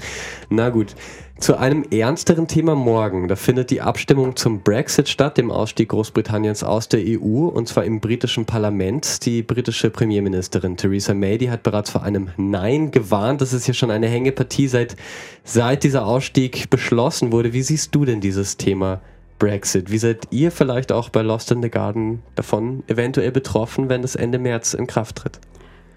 Na 0.50 0.70
gut. 0.70 0.96
Zu 1.40 1.58
einem 1.58 1.86
ernsteren 1.90 2.50
Thema 2.50 2.76
morgen. 2.76 3.30
Da 3.30 3.38
findet 3.38 3.72
die 3.72 3.80
Abstimmung 3.80 4.36
zum 4.36 4.60
Brexit 4.60 5.08
statt, 5.08 5.38
dem 5.38 5.52
Ausstieg 5.52 5.88
Großbritanniens 5.88 6.66
aus 6.66 6.90
der 6.90 7.00
EU, 7.02 7.48
und 7.48 7.66
zwar 7.70 7.86
im 7.86 8.02
britischen 8.02 8.46
Parlament. 8.46 9.26
Die 9.26 9.42
britische 9.42 9.90
Premierministerin 9.90 10.76
Theresa 10.76 11.14
May, 11.14 11.38
die 11.38 11.50
hat 11.50 11.64
bereits 11.64 11.92
vor 11.92 12.04
einem 12.04 12.28
Nein 12.36 12.92
gewarnt. 12.92 13.40
Das 13.40 13.54
ist 13.54 13.68
ja 13.68 13.74
schon 13.74 13.90
eine 13.90 14.08
Hängepartie, 14.08 14.68
seit, 14.68 14.98
seit 15.46 15.86
dieser 15.86 16.06
Ausstieg 16.06 16.70
beschlossen 16.70 17.32
wurde. 17.32 17.54
Wie 17.54 17.62
siehst 17.62 17.96
du 17.96 18.04
denn 18.04 18.20
dieses 18.20 18.58
Thema 18.58 19.00
Brexit? 19.40 19.90
Wie 19.92 19.98
seid 19.98 20.28
ihr 20.30 20.52
vielleicht 20.52 20.92
auch 20.92 21.10
bei 21.10 21.22
Lost 21.22 21.52
in 21.52 21.62
the 21.62 21.70
Garden 21.70 22.22
davon 22.36 22.84
eventuell 22.88 23.32
betroffen, 23.32 23.90
wenn 23.90 24.02
das 24.02 24.16
Ende 24.16 24.38
März 24.38 24.74
in 24.74 24.86
Kraft 24.86 25.16
tritt? 25.16 25.40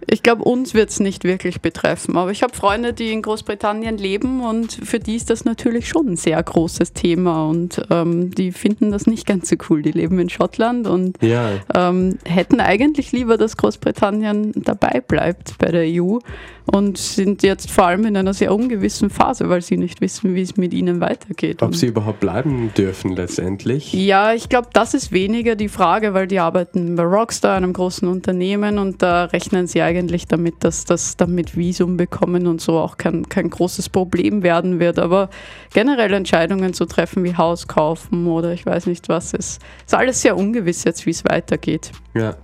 Ich 0.09 0.23
glaube, 0.23 0.43
uns 0.45 0.75
wird 0.75 0.91
es 0.91 1.01
nicht 1.01 1.25
wirklich 1.25 1.61
betreffen, 1.61 2.17
aber 2.17 2.31
ich 2.31 2.43
habe 2.43 2.55
Freunde, 2.55 2.93
die 2.93 3.13
in 3.13 3.23
Großbritannien 3.23 3.99
leben 3.99 4.45
und 4.45 4.73
für 4.73 4.99
die 4.99 5.17
ist 5.17 5.31
das 5.31 5.45
natürlich 5.45 5.89
schon 5.89 6.09
ein 6.09 6.17
sehr 6.17 6.43
großes 6.43 6.93
Thema 6.93 7.49
und 7.49 7.81
ähm, 7.91 8.33
die 8.33 8.53
finden 8.53 8.91
das 8.91 9.07
nicht 9.07 9.27
ganz 9.27 9.49
so 9.49 9.57
cool. 9.71 9.83
Die 9.83 9.93
leben 9.93 10.19
in 10.19 10.29
Schottland 10.29 10.87
und 10.87 11.23
Ja, 11.23 11.51
ähm, 11.75 12.19
hätten 12.25 12.61
eigentlich 12.61 13.13
lieber, 13.13 13.39
dass 13.39 13.57
Großbritannien 13.57 14.53
dabei 14.57 15.01
bleibt 15.07 15.57
bei 15.59 15.71
der 15.71 15.85
EU 15.87 16.19
und 16.67 16.99
sind 16.99 17.43
jetzt 17.43 17.71
vor 17.71 17.87
allem 17.87 18.05
in 18.05 18.17
einer 18.17 18.35
sehr 18.35 18.55
ungewissen 18.55 19.11
Phase, 19.11 19.49
weil 19.49 19.63
sie 19.63 19.77
nicht 19.77 20.01
wissen, 20.01 20.35
wie 20.35 20.43
es 20.43 20.57
mit 20.57 20.73
ihnen 20.73 21.01
weitergeht. 21.01 21.63
ob 21.63 21.75
sie 21.75 21.87
überhaupt 21.87 22.21
bleiben 22.21 22.73
dürfen 22.77 23.17
letztendlich. 23.17 23.93
ja, 23.93 24.33
ich 24.33 24.49
glaube, 24.49 24.69
das 24.73 24.95
ist 24.95 25.13
weniger 25.13 25.57
die 25.57 25.69
Frage, 25.69 26.15
weil 26.15 26.27
die 26.27 26.39
arbeiten 26.39 26.97
bei 26.97 27.03
Rockstar, 27.03 27.57
einem 27.57 27.73
großen 27.73 28.07
Unternehmen, 28.09 28.79
und 28.79 29.03
da 29.03 29.25
rechnen 29.25 29.67
sie 29.67 29.83
eigentlich 29.83 30.27
damit, 30.27 30.57
dass 30.61 30.85
das 30.85 31.17
damit 31.17 31.57
Visum 31.57 31.97
bekommen 31.97 32.47
und 32.47 32.61
so 32.61 32.79
auch 32.79 32.97
kein, 32.97 33.29
kein 33.29 33.51
großes 33.51 33.89
Problem 33.89 34.43
werden 34.43 34.79
wird. 34.81 34.99
Aber 34.99 35.31
generell 35.73 36.13
Entscheidungen 36.13 36.75
zu 36.75 36.85
treffen 36.85 37.25
wie 37.25 37.37
Haus 37.37 37.67
kaufen 37.67 38.27
oder 38.27 38.53
ich 38.53 38.65
weiß 38.65 38.87
nicht 38.87 39.09
was, 39.09 39.33
ist, 39.33 39.61
ist 39.85 39.95
alles 39.95 40.23
sehr 40.23 40.37
ungewiss 40.37 40.85
jetzt, 40.85 41.07
wie 41.07 41.11
es 41.11 41.25
weitergeht. 41.25 41.93
Ja. 42.15 42.37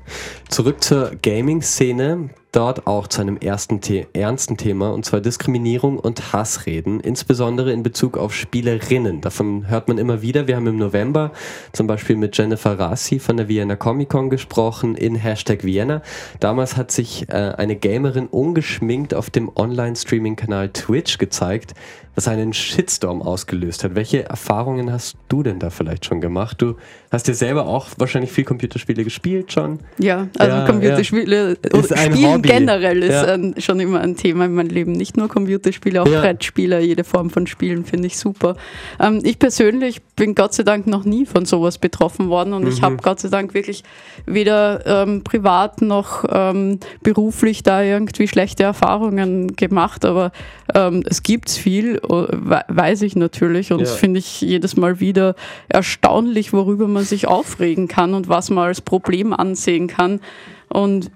Zurück 0.48 0.82
zur 0.82 1.12
Gaming-Szene. 1.22 2.30
Dort 2.58 2.88
auch 2.88 3.06
zu 3.06 3.20
einem 3.20 3.36
ersten 3.36 3.80
The 3.80 4.08
ernsten 4.14 4.56
Thema, 4.56 4.92
und 4.92 5.04
zwar 5.04 5.20
Diskriminierung 5.20 5.96
und 5.96 6.32
Hassreden, 6.32 6.98
insbesondere 6.98 7.70
in 7.70 7.84
Bezug 7.84 8.18
auf 8.18 8.34
Spielerinnen. 8.34 9.20
Davon 9.20 9.68
hört 9.68 9.86
man 9.86 9.96
immer 9.96 10.22
wieder. 10.22 10.48
Wir 10.48 10.56
haben 10.56 10.66
im 10.66 10.76
November 10.76 11.30
zum 11.70 11.86
Beispiel 11.86 12.16
mit 12.16 12.36
Jennifer 12.36 12.76
Rassi 12.76 13.20
von 13.20 13.36
der 13.36 13.46
Vienna 13.46 13.76
Comic 13.76 14.08
Con 14.08 14.28
gesprochen 14.28 14.96
in 14.96 15.14
Hashtag 15.14 15.62
Vienna. 15.62 16.02
Damals 16.40 16.76
hat 16.76 16.90
sich 16.90 17.28
äh, 17.28 17.34
eine 17.56 17.76
Gamerin 17.76 18.26
ungeschminkt 18.26 19.14
auf 19.14 19.30
dem 19.30 19.52
Online-Streaming-Kanal 19.54 20.70
Twitch 20.70 21.18
gezeigt, 21.18 21.74
was 22.18 22.26
einen 22.26 22.52
Shitstorm 22.52 23.22
ausgelöst 23.22 23.84
hat. 23.84 23.94
Welche 23.94 24.24
Erfahrungen 24.24 24.90
hast 24.90 25.16
du 25.28 25.44
denn 25.44 25.60
da 25.60 25.70
vielleicht 25.70 26.04
schon 26.04 26.20
gemacht? 26.20 26.60
Du 26.60 26.74
hast 27.12 27.28
ja 27.28 27.34
selber 27.34 27.66
auch 27.66 27.86
wahrscheinlich 27.96 28.32
viel 28.32 28.42
Computerspiele 28.42 29.04
gespielt 29.04 29.52
schon. 29.52 29.78
Ja, 29.98 30.26
also 30.36 30.56
Ja, 30.56 30.66
Computerspiele 30.66 31.52
Ist 31.62 31.74
oder 31.74 31.96
ein 31.96 32.12
Spielen 32.12 32.32
Hobby. 32.32 32.47
Generell 32.56 33.02
ist 33.02 33.12
Ja. 33.26 33.34
ein, 33.34 33.54
schon 33.58 33.80
immer 33.80 34.00
ein 34.00 34.16
Thema 34.16 34.44
in 34.46 34.54
meinem 34.54 34.68
Leben. 34.70 34.92
Nicht 34.92 35.16
nur 35.16 35.28
Computerspiele, 35.28 36.02
auch 36.02 36.06
Ja. 36.08 36.20
Brettspiele, 36.20 36.80
jede 36.80 37.04
Form 37.04 37.30
von 37.30 37.46
Spielen 37.46 37.84
finde 37.84 38.06
ich 38.06 38.18
super. 38.18 38.56
Ähm, 39.00 39.20
ich 39.22 39.38
persönlich 39.38 40.02
bin 40.16 40.34
Gott 40.34 40.54
sei 40.54 40.62
Dank 40.64 40.86
noch 40.86 41.04
nie 41.04 41.26
von 41.26 41.44
sowas 41.44 41.78
betroffen 41.78 42.28
worden 42.28 42.52
und 42.52 42.62
Mhm. 42.64 42.68
ich 42.70 42.82
habe 42.82 42.96
Gott 42.96 43.20
sei 43.20 43.28
Dank 43.28 43.54
wirklich 43.54 43.84
weder 44.26 44.84
ähm, 44.86 45.22
privat 45.24 45.80
noch 45.82 46.24
ähm, 46.30 46.80
beruflich 47.02 47.62
da 47.62 47.82
irgendwie 47.82 48.28
schlechte 48.28 48.64
Erfahrungen 48.64 49.54
gemacht, 49.56 50.04
aber 50.04 50.32
ähm, 50.74 51.02
es 51.06 51.22
gibt 51.22 51.50
viel, 51.50 51.96
äh, 51.96 52.08
we- 52.08 52.64
weiß 52.68 53.02
ich 53.02 53.16
natürlich 53.16 53.72
und 53.72 53.78
Ja. 53.78 53.84
das 53.84 53.94
finde 53.94 54.18
ich 54.18 54.40
jedes 54.40 54.76
Mal 54.76 55.00
wieder 55.00 55.34
erstaunlich, 55.68 56.52
worüber 56.52 56.88
man 56.88 57.04
sich 57.04 57.28
aufregen 57.28 57.88
kann 57.88 58.14
und 58.14 58.28
was 58.28 58.50
man 58.50 58.66
als 58.68 58.80
Problem 58.80 59.32
ansehen 59.32 59.86
kann. 59.86 60.20
Und 60.68 61.10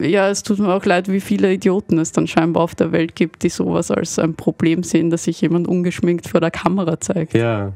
ja, 0.00 0.28
es 0.28 0.42
tut 0.42 0.58
mir 0.58 0.72
auch 0.72 0.84
leid, 0.84 1.10
wie 1.10 1.20
viele 1.20 1.52
Idioten 1.52 1.98
es 1.98 2.12
dann 2.12 2.26
scheinbar 2.26 2.62
auf 2.62 2.74
der 2.74 2.92
Welt 2.92 3.14
gibt, 3.14 3.42
die 3.42 3.48
sowas 3.48 3.90
als 3.90 4.18
ein 4.18 4.34
Problem 4.34 4.82
sehen, 4.82 5.10
dass 5.10 5.24
sich 5.24 5.40
jemand 5.40 5.68
ungeschminkt 5.68 6.28
vor 6.28 6.40
der 6.40 6.50
Kamera 6.50 7.00
zeigt. 7.00 7.34
Ja. 7.34 7.72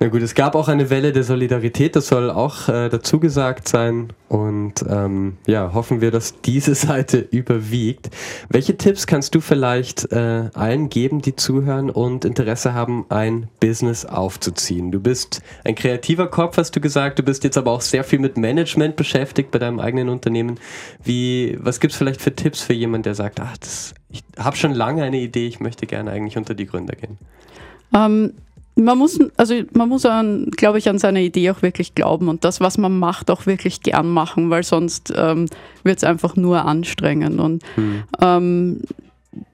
Na 0.00 0.08
gut, 0.08 0.22
es 0.22 0.34
gab 0.34 0.56
auch 0.56 0.66
eine 0.66 0.90
Welle 0.90 1.12
der 1.12 1.22
Solidarität, 1.22 1.94
das 1.94 2.08
soll 2.08 2.28
auch 2.28 2.68
äh, 2.68 2.88
dazu 2.88 3.20
gesagt 3.20 3.68
sein. 3.68 4.12
Und 4.28 4.84
ähm, 4.88 5.38
ja, 5.46 5.72
hoffen 5.72 6.00
wir, 6.00 6.10
dass 6.10 6.40
diese 6.40 6.74
Seite 6.74 7.18
überwiegt. 7.18 8.10
Welche 8.48 8.76
Tipps 8.76 9.06
kannst 9.06 9.36
du 9.36 9.40
vielleicht 9.40 10.10
äh, 10.10 10.50
allen 10.52 10.88
geben, 10.88 11.22
die 11.22 11.36
zuhören 11.36 11.90
und 11.90 12.24
Interesse 12.24 12.74
haben, 12.74 13.06
ein 13.08 13.48
Business 13.60 14.04
aufzuziehen? 14.04 14.90
Du 14.90 14.98
bist 14.98 15.42
ein 15.62 15.76
kreativer 15.76 16.26
Kopf, 16.26 16.56
hast 16.56 16.74
du 16.74 16.80
gesagt. 16.80 17.20
Du 17.20 17.22
bist 17.22 17.44
jetzt 17.44 17.56
aber 17.56 17.70
auch 17.70 17.80
sehr 17.80 18.02
viel 18.02 18.18
mit 18.18 18.36
Management 18.36 18.96
beschäftigt 18.96 19.52
bei 19.52 19.60
deinem 19.60 19.78
eigenen 19.78 20.08
Unternehmen. 20.08 20.58
Wie, 21.04 21.56
was 21.60 21.78
gibt's 21.78 21.96
vielleicht 21.96 22.20
für 22.20 22.34
Tipps 22.34 22.62
für 22.62 22.74
jemanden, 22.74 23.04
der 23.04 23.14
sagt, 23.14 23.38
ach, 23.38 23.56
das, 23.58 23.94
ich 24.10 24.24
habe 24.36 24.56
schon 24.56 24.74
lange 24.74 25.04
eine 25.04 25.18
Idee, 25.18 25.46
ich 25.46 25.60
möchte 25.60 25.86
gerne 25.86 26.10
eigentlich 26.10 26.36
unter 26.36 26.54
die 26.54 26.66
Gründer 26.66 26.96
gehen? 26.96 27.16
Ähm, 27.94 28.32
man 28.76 28.98
muss, 28.98 29.18
also 29.36 29.54
man 29.72 29.88
muss 29.88 30.04
an, 30.04 30.48
glaube 30.56 30.78
ich, 30.78 30.88
an 30.88 30.98
seine 30.98 31.22
Idee 31.22 31.50
auch 31.50 31.62
wirklich 31.62 31.94
glauben 31.94 32.28
und 32.28 32.44
das, 32.44 32.60
was 32.60 32.76
man 32.78 32.98
macht, 32.98 33.30
auch 33.30 33.46
wirklich 33.46 33.82
gern 33.82 34.08
machen, 34.08 34.50
weil 34.50 34.64
sonst 34.64 35.12
ähm, 35.16 35.46
wird 35.84 35.98
es 35.98 36.04
einfach 36.04 36.34
nur 36.36 36.64
anstrengend. 36.64 37.38
Und 37.38 37.62
hm. 37.76 38.02
ähm, 38.20 38.80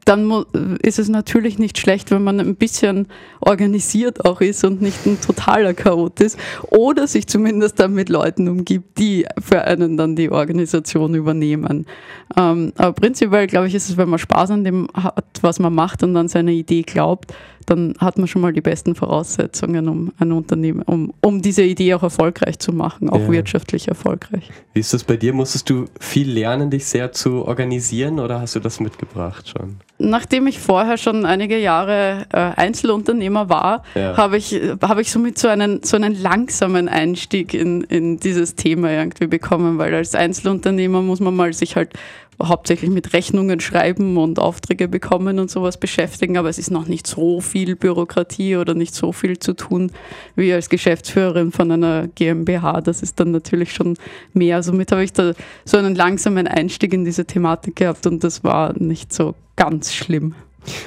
dann 0.05 0.45
ist 0.83 0.99
es 0.99 1.09
natürlich 1.09 1.59
nicht 1.59 1.79
schlecht, 1.79 2.11
wenn 2.11 2.25
man 2.25 2.41
ein 2.41 2.57
bisschen 2.57 3.07
organisiert 3.41 4.25
auch 4.25 4.41
ist 4.41 4.65
und 4.65 4.83
nicht 4.83 5.07
ein 5.07 5.21
totaler 5.21 5.75
Chaot 5.75 6.21
ist 6.21 6.39
oder 6.71 7.07
sich 7.07 7.27
zumindest 7.27 7.79
dann 7.79 7.95
mit 7.95 8.09
Leuten 8.09 8.49
umgibt, 8.49 8.99
die 8.99 9.27
für 9.39 9.63
einen 9.63 9.97
dann 9.97 10.17
die 10.17 10.31
Organisation 10.31 11.15
übernehmen. 11.15 11.87
Ähm, 12.37 12.73
aber 12.77 12.93
prinzipiell, 12.93 13.47
glaube 13.47 13.69
ich, 13.69 13.75
ist 13.75 13.91
es, 13.91 13.97
wenn 13.97 14.09
man 14.09 14.19
Spaß 14.19 14.51
an 14.51 14.65
dem 14.65 14.89
hat, 14.95 15.27
was 15.43 15.59
man 15.59 15.75
macht 15.75 16.03
und 16.03 16.17
an 16.17 16.29
seine 16.29 16.53
Idee 16.53 16.83
glaubt, 16.83 17.33
dann 17.71 17.95
hat 17.99 18.19
man 18.19 18.27
schon 18.27 18.43
mal 18.43 18.53
die 18.53 18.61
besten 18.61 18.95
Voraussetzungen, 18.95 19.89
um 19.89 20.13
ein 20.19 20.33
Unternehmen, 20.33 20.83
um, 20.83 21.13
um 21.21 21.41
diese 21.41 21.63
Idee 21.63 21.95
auch 21.95 22.03
erfolgreich 22.03 22.59
zu 22.59 22.73
machen, 22.73 23.09
auch 23.09 23.21
ja. 23.21 23.31
wirtschaftlich 23.31 23.89
erfolgreich. 23.89 24.51
Wie 24.75 24.81
ist 24.81 24.93
das 24.93 25.05
bei 25.05 25.17
dir? 25.17 25.33
Musstest 25.33 25.71
du 25.71 25.87
viel 26.01 26.31
lernen, 26.31 26.71
dich 26.71 26.87
sehr 26.87 27.13
zu 27.13 27.45
organisieren 27.47 28.19
oder 28.19 28.41
hast 28.41 28.57
du 28.57 28.61
das 28.61 28.81
mitgebracht 28.81 29.49
schon? 29.49 29.77
Nachdem 29.99 30.47
ich 30.47 30.59
vorher 30.59 30.97
schon 30.97 31.25
einige 31.25 31.59
Jahre 31.59 32.27
äh, 32.33 32.37
Einzelunternehmer 32.37 33.49
war, 33.49 33.85
ja. 33.95 34.17
habe 34.17 34.37
ich, 34.39 34.59
hab 34.81 34.99
ich 34.99 35.11
somit 35.11 35.39
so 35.39 35.49
einen, 35.49 35.83
so 35.83 35.97
einen 35.97 36.21
langsamen 36.21 36.89
Einstieg 36.89 37.55
in, 37.55 37.83
in 37.83 38.19
dieses 38.19 38.57
Thema 38.57 38.91
irgendwie 38.91 39.27
bekommen, 39.27 39.79
weil 39.79 39.95
als 39.95 40.15
Einzelunternehmer 40.15 41.03
muss 41.03 41.21
man 41.21 41.37
mal 41.37 41.53
sich 41.53 41.77
halt 41.77 41.93
hauptsächlich 42.43 42.91
mit 42.91 43.13
Rechnungen 43.13 43.61
schreiben 43.61 44.17
und 44.17 44.39
Aufträge 44.39 44.89
bekommen 44.89 45.39
und 45.39 45.51
sowas 45.51 45.79
beschäftigen, 45.79 46.37
aber 46.37 46.49
es 46.49 46.59
ist 46.59 46.71
noch 46.71 46.87
nicht 46.87 47.07
so 47.07 47.41
viel 47.41 47.77
Bürokratie 47.77 48.57
oder 48.57 48.75
nicht 48.75 48.95
so 48.95 49.13
viel 49.13 49.39
zu 49.39 49.55
tun 49.55 49.93
wie 50.37 50.53
als 50.53 50.69
Geschäftsführerin 50.69 51.53
von 51.53 51.71
einer 51.71 52.09
GmbH. 52.09 52.81
Das 52.81 53.03
ist 53.03 53.21
dann 53.21 53.31
natürlich 53.31 53.73
schon 53.73 53.97
mehr. 54.33 54.63
Somit 54.63 54.93
habe 54.93 55.05
ich 55.05 55.13
da 55.13 55.33
so 55.65 55.77
einen 55.77 55.95
langsamen 55.95 56.47
Einstieg 56.47 56.93
in 56.93 57.05
diese 57.05 57.25
Thematik 57.25 57.77
gehabt 57.77 58.07
und 58.07 58.25
das 58.25 58.45
war 58.45 58.75
nicht 58.79 59.13
so 59.13 59.35
ganz 59.57 59.93
schlimm. 59.95 60.35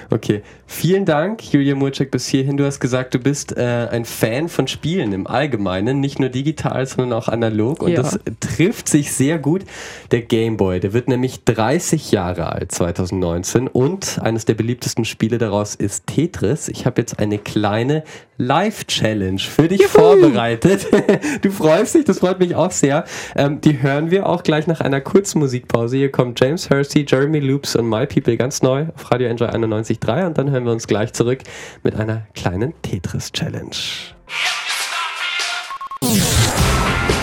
Okay, 0.10 0.42
vielen 0.68 1.06
Dank, 1.06 1.52
Julia 1.52 1.76
Murczek, 1.76 2.12
bis 2.12 2.28
hierhin. 2.28 2.58
Du 2.58 2.66
hast 2.66 2.80
gesagt, 2.80 3.14
du 3.14 3.20
bist 3.20 3.58
äh, 3.58 3.88
ein 3.92 4.06
Fan 4.06 4.50
von 4.50 4.68
Spielen 4.68 5.14
im 5.14 5.28
Allgemeinen, 5.28 6.00
nicht 6.00 6.20
nur 6.20 6.30
digital, 6.30 6.86
sondern 6.86 7.14
auch 7.14 7.28
analog. 7.28 7.82
Und 7.82 7.92
ja. 7.92 8.02
das 8.02 8.20
trifft 8.40 8.90
sich 8.90 9.12
sehr 9.12 9.40
gut. 9.40 9.64
Der 10.12 10.22
Game 10.22 10.58
Boy, 10.58 10.80
der 10.80 10.94
wird 10.94 11.08
nämlich 11.08 11.44
30 11.44 12.12
Jahre 12.12 12.52
alt 12.52 12.72
2019 12.72 13.68
und 13.68 14.20
eines 14.22 14.46
der 14.46 14.54
beliebtesten 14.54 15.06
Spiele 15.06 15.38
daraus 15.38 15.76
ist 15.76 16.08
Tetris. 16.08 16.68
Ich 16.68 16.86
habe 16.86 17.02
jetzt 17.02 17.20
eine 17.20 17.38
kleine 17.38 18.04
Live-Challenge 18.38 19.40
für 19.40 19.68
dich 19.68 19.82
Juhu. 19.82 19.90
vorbereitet. 19.90 20.88
du 21.42 21.52
freust 21.52 21.96
dich, 21.96 22.06
das 22.06 22.20
freut 22.20 22.40
mich 22.40 22.56
auch 22.56 22.72
sehr. 22.72 23.06
Ähm, 23.36 23.62
die 23.62 23.82
hören 23.82 24.12
wir 24.12 24.28
auch 24.28 24.44
gleich 24.44 24.68
nach 24.68 24.82
einer 24.82 25.02
kurzen 25.02 25.40
Musikpause. 25.40 25.98
Hier 25.98 26.12
kommt 26.12 26.40
James 26.40 26.70
Hersey, 26.70 27.06
Jeremy 27.08 27.40
Loops 27.40 27.76
und 27.76 27.88
My 27.88 28.06
People 28.06 28.36
ganz 28.38 28.62
neu 28.62 28.88
auf 28.96 29.12
Radio 29.12 29.28
Enjoy 29.28 29.48
91.3 29.66 30.28
und 30.28 30.38
dann 30.38 30.52
hören 30.52 30.66
wir 30.66 30.72
uns 30.72 30.88
gleich 30.88 31.14
zurück 31.14 31.40
mit 31.84 31.96
einer 31.96 32.28
kleinen 32.34 32.74
Tetris-Challenge. 32.82 33.76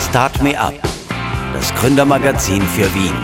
Start 0.09 0.43
Me 0.43 0.59
Up, 0.59 0.75
das 1.53 1.75
Gründermagazin 1.75 2.63
für 2.63 2.93
Wien. 2.95 3.15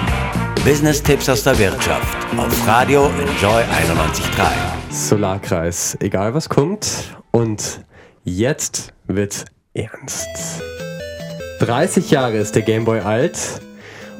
Business-Tipps 0.65 1.29
aus 1.29 1.45
der 1.45 1.59
Wirtschaft 1.59 2.17
auf 2.37 2.67
Radio 2.67 3.07
Enjoy 3.07 3.63
91.3. 3.63 4.51
Solarkreis, 4.91 5.97
egal 6.01 6.35
was 6.35 6.49
kommt 6.49 7.17
und 7.31 7.85
jetzt 8.25 8.93
wird 9.07 9.45
ernst. 9.75 10.27
30 11.61 12.11
Jahre 12.11 12.37
ist 12.37 12.55
der 12.55 12.63
Gameboy 12.63 13.01
alt 13.01 13.61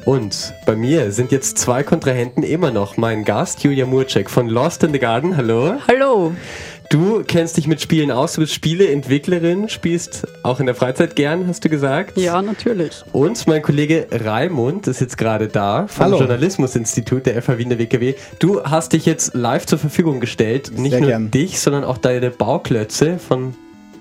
und 0.07 0.53
bei 0.65 0.77
mir 0.77 1.11
sind 1.11 1.33
jetzt 1.33 1.57
zwei 1.57 1.83
Kontrahenten 1.83 2.41
immer 2.41 2.71
noch 2.71 2.95
mein 2.95 3.25
Gast 3.25 3.65
Julia 3.65 3.85
Murczek 3.85 4.29
von 4.29 4.47
Lost 4.47 4.81
in 4.83 4.93
the 4.93 4.99
Garden. 4.99 5.35
Hallo. 5.35 5.73
Hallo. 5.85 6.31
Du 6.89 7.23
kennst 7.27 7.57
dich 7.57 7.67
mit 7.67 7.81
Spielen 7.81 8.09
aus, 8.09 8.31
du 8.31 8.39
bist 8.39 8.53
Spieleentwicklerin, 8.53 9.67
spielst 9.67 10.25
auch 10.43 10.61
in 10.61 10.65
der 10.65 10.75
Freizeit 10.75 11.17
gern, 11.17 11.45
hast 11.45 11.65
du 11.65 11.69
gesagt? 11.69 12.17
Ja, 12.17 12.41
natürlich. 12.41 13.03
Und 13.11 13.45
mein 13.47 13.61
Kollege 13.61 14.07
Raimund 14.09 14.87
ist 14.87 15.01
jetzt 15.01 15.17
gerade 15.17 15.49
da 15.49 15.87
vom 15.87 16.05
Hallo. 16.05 16.19
Journalismusinstitut 16.19 17.25
der 17.25 17.41
FH 17.41 17.57
Wien 17.57 17.67
der 17.67 17.77
WKW. 17.77 18.13
Du 18.39 18.63
hast 18.63 18.93
dich 18.93 19.05
jetzt 19.05 19.33
live 19.33 19.65
zur 19.65 19.77
Verfügung 19.77 20.21
gestellt, 20.21 20.71
nicht 20.77 20.91
Sehr 20.91 21.01
nur 21.01 21.09
gern. 21.09 21.31
dich, 21.31 21.59
sondern 21.59 21.83
auch 21.83 21.97
deine 21.97 22.31
Bauklötze 22.31 23.19
von 23.19 23.55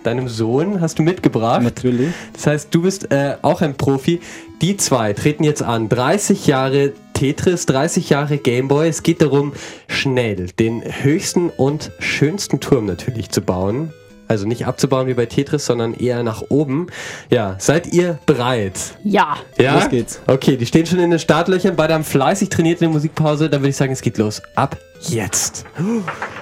deinem 0.07 0.29
Sohn 0.29 0.81
hast 0.81 0.99
du 0.99 1.03
mitgebracht. 1.03 1.63
Natürlich. 1.63 2.11
Das 2.33 2.47
heißt, 2.47 2.69
du 2.75 2.83
bist 2.83 3.11
äh, 3.11 3.37
auch 3.43 3.61
ein 3.61 3.75
Profi. 3.75 4.21
Die 4.63 4.79
zwei 4.79 5.13
treten 5.13 5.45
jetzt 5.45 5.63
an. 5.63 5.91
30 5.91 6.47
Jahre 6.47 6.93
Tetris, 7.13 7.67
30 7.67 8.09
Jahre 8.09 8.39
Gameboy. 8.39 8.89
Es 8.89 9.03
geht 9.03 9.21
darum, 9.21 9.53
schnell 9.87 10.47
den 10.59 10.83
höchsten 10.83 11.51
und 11.51 11.93
schönsten 11.99 12.59
Turm 12.61 12.87
natürlich 12.87 13.31
zu 13.31 13.43
bauen. 13.43 13.93
Also 14.29 14.47
nicht 14.47 14.67
abzubauen 14.67 15.07
wie 15.07 15.15
bei 15.15 15.27
Tetris, 15.27 15.67
sondern 15.67 15.93
eher 15.93 16.23
nach 16.23 16.43
oben. 16.49 16.87
Ja, 17.31 17.57
seid 17.59 17.93
ihr 17.93 18.19
bereit? 18.25 18.97
Ja. 19.05 19.37
Ja? 19.59 19.75
Los 19.75 19.89
geht's. 19.91 20.21
Okay, 20.27 20.57
die 20.57 20.67
stehen 20.67 20.87
schon 20.87 20.99
in 21.01 21.11
den 21.11 21.21
Startlöchern. 21.21 21.77
Beide 21.77 21.95
haben 21.95 22.03
fleißig 22.05 22.49
trainiert 22.49 22.81
in 22.81 22.89
der 22.89 22.95
Musikpause. 22.95 23.51
Dann 23.51 23.61
würde 23.61 23.71
ich 23.71 23.77
sagen, 23.77 23.93
es 23.93 24.01
geht 24.01 24.19
los. 24.19 24.43
Ab 24.55 24.79
jetzt. 25.03 25.65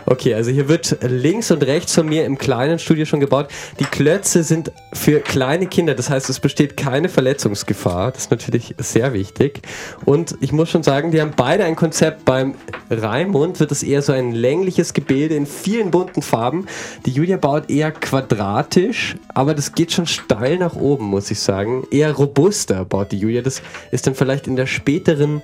Okay, 0.06 0.34
also 0.34 0.50
hier 0.50 0.68
wird 0.68 0.98
links 1.02 1.50
und 1.50 1.62
rechts 1.62 1.94
von 1.94 2.06
mir 2.06 2.24
im 2.24 2.36
kleinen 2.36 2.78
Studio 2.78 3.04
schon 3.04 3.20
gebaut. 3.20 3.48
Die 3.80 3.84
Klötze 3.84 4.42
sind 4.42 4.70
für 4.92 5.20
kleine 5.20 5.66
Kinder, 5.66 5.94
das 5.94 6.10
heißt, 6.10 6.28
es 6.28 6.40
besteht 6.40 6.76
keine 6.76 7.08
Verletzungsgefahr. 7.08 8.12
Das 8.12 8.24
ist 8.24 8.30
natürlich 8.30 8.74
sehr 8.78 9.12
wichtig. 9.14 9.62
Und 10.04 10.36
ich 10.40 10.52
muss 10.52 10.70
schon 10.70 10.82
sagen, 10.82 11.10
die 11.10 11.20
haben 11.20 11.32
beide 11.36 11.64
ein 11.64 11.76
Konzept. 11.76 12.24
Beim 12.24 12.54
Raimund 12.90 13.60
wird 13.60 13.72
es 13.72 13.82
eher 13.82 14.02
so 14.02 14.12
ein 14.12 14.32
längliches 14.32 14.92
Gebilde 14.92 15.34
in 15.36 15.46
vielen 15.46 15.90
bunten 15.90 16.22
Farben. 16.22 16.66
Die 17.06 17.10
Julia 17.10 17.36
baut 17.36 17.70
eher 17.70 17.90
quadratisch, 17.90 19.16
aber 19.28 19.54
das 19.54 19.72
geht 19.72 19.92
schon 19.92 20.06
steil 20.06 20.58
nach 20.58 20.76
oben, 20.76 21.06
muss 21.06 21.30
ich 21.30 21.40
sagen. 21.40 21.86
Eher 21.90 22.12
robuster 22.12 22.84
baut 22.84 23.12
die 23.12 23.18
Julia. 23.18 23.42
Das 23.42 23.62
ist 23.90 24.06
dann 24.06 24.14
vielleicht 24.14 24.46
in 24.46 24.56
der 24.56 24.66
späteren 24.66 25.42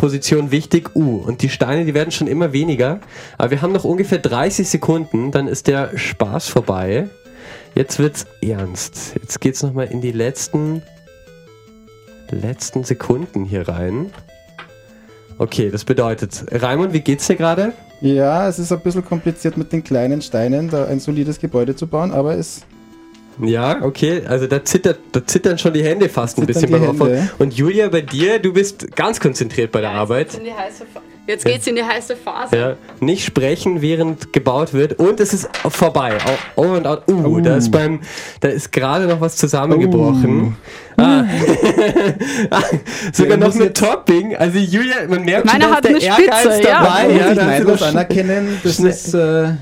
Position 0.00 0.50
wichtig, 0.50 0.96
U. 0.96 1.18
Und 1.18 1.42
die 1.42 1.50
Steine, 1.50 1.84
die 1.84 1.92
werden 1.92 2.10
schon 2.10 2.26
immer 2.26 2.54
weniger. 2.54 3.00
Aber 3.36 3.50
wir 3.50 3.60
haben 3.60 3.72
noch 3.72 3.84
ungefähr 3.84 4.16
30 4.16 4.66
Sekunden, 4.66 5.30
dann 5.30 5.46
ist 5.46 5.66
der 5.66 5.94
Spaß 5.94 6.48
vorbei. 6.48 7.10
Jetzt 7.74 7.98
wird's 7.98 8.24
ernst. 8.40 9.12
Jetzt 9.20 9.42
geht's 9.42 9.62
nochmal 9.62 9.88
in 9.88 10.00
die 10.00 10.12
letzten, 10.12 10.80
letzten 12.30 12.82
Sekunden 12.82 13.44
hier 13.44 13.68
rein. 13.68 14.10
Okay, 15.36 15.70
das 15.70 15.84
bedeutet, 15.84 16.46
Raimund, 16.50 16.94
wie 16.94 17.00
geht's 17.00 17.26
dir 17.26 17.36
gerade? 17.36 17.74
Ja, 18.00 18.48
es 18.48 18.58
ist 18.58 18.72
ein 18.72 18.80
bisschen 18.80 19.04
kompliziert 19.04 19.58
mit 19.58 19.70
den 19.70 19.84
kleinen 19.84 20.22
Steinen, 20.22 20.70
da 20.70 20.86
ein 20.86 21.00
solides 21.00 21.38
Gebäude 21.38 21.76
zu 21.76 21.86
bauen, 21.86 22.10
aber 22.10 22.38
es 22.38 22.62
ja, 23.42 23.82
okay. 23.82 24.22
Also 24.26 24.46
da, 24.46 24.64
zittert, 24.64 24.98
da 25.12 25.26
zittern 25.26 25.58
schon 25.58 25.72
die 25.72 25.84
Hände 25.84 26.08
fast 26.08 26.38
ein 26.38 26.46
bisschen 26.46 26.70
beim 26.70 26.88
Aufbau. 26.88 27.08
Und 27.38 27.54
Julia, 27.54 27.88
bei 27.88 28.02
dir, 28.02 28.38
du 28.38 28.52
bist 28.52 28.94
ganz 28.96 29.20
konzentriert 29.20 29.72
bei 29.72 29.80
der 29.80 29.90
ja, 29.90 29.96
Arbeit. 29.96 30.34
In 30.34 30.44
die 30.44 30.52
heiße 30.52 30.84
Jetzt 31.30 31.44
geht's 31.44 31.66
in 31.68 31.76
die 31.76 31.84
heiße 31.84 32.16
Phase. 32.16 32.56
Ja, 32.56 32.76
nicht 32.98 33.24
sprechen, 33.24 33.80
während 33.82 34.32
gebaut 34.32 34.74
wird. 34.74 34.98
Und 34.98 35.20
es 35.20 35.32
ist 35.32 35.48
vorbei. 35.68 36.18
Oh, 36.56 36.62
oh 36.62 36.74
und 36.74 36.86
oh, 36.86 36.98
uh, 37.08 37.12
uh. 37.12 37.40
da 37.40 37.56
ist 37.56 37.70
beim, 37.70 38.00
da 38.40 38.48
ist 38.48 38.72
gerade 38.72 39.06
noch 39.06 39.20
was 39.20 39.36
zusammengebrochen. 39.36 40.46
Uh. 40.46 40.52
Ah. 41.00 41.24
Sogar 43.10 43.38
noch 43.38 43.54
mit 43.54 43.74
Topping. 43.74 44.36
Also 44.36 44.58
Julia, 44.58 44.96
man 45.08 45.24
merkt 45.24 45.46
Meine 45.46 45.64
schon, 45.64 45.72
dass 45.72 45.80
der 45.80 45.92
Ehrgeiz 46.02 46.40
Spitze, 46.40 46.60
dabei. 46.62 47.10
Ja, 47.10 47.32
ja 47.32 47.58
ich 47.58 47.64
muss 47.64 47.82
anerkennen, 47.82 48.60
das 48.62 48.80
ist... 48.80 49.14
Äh, 49.14 49.52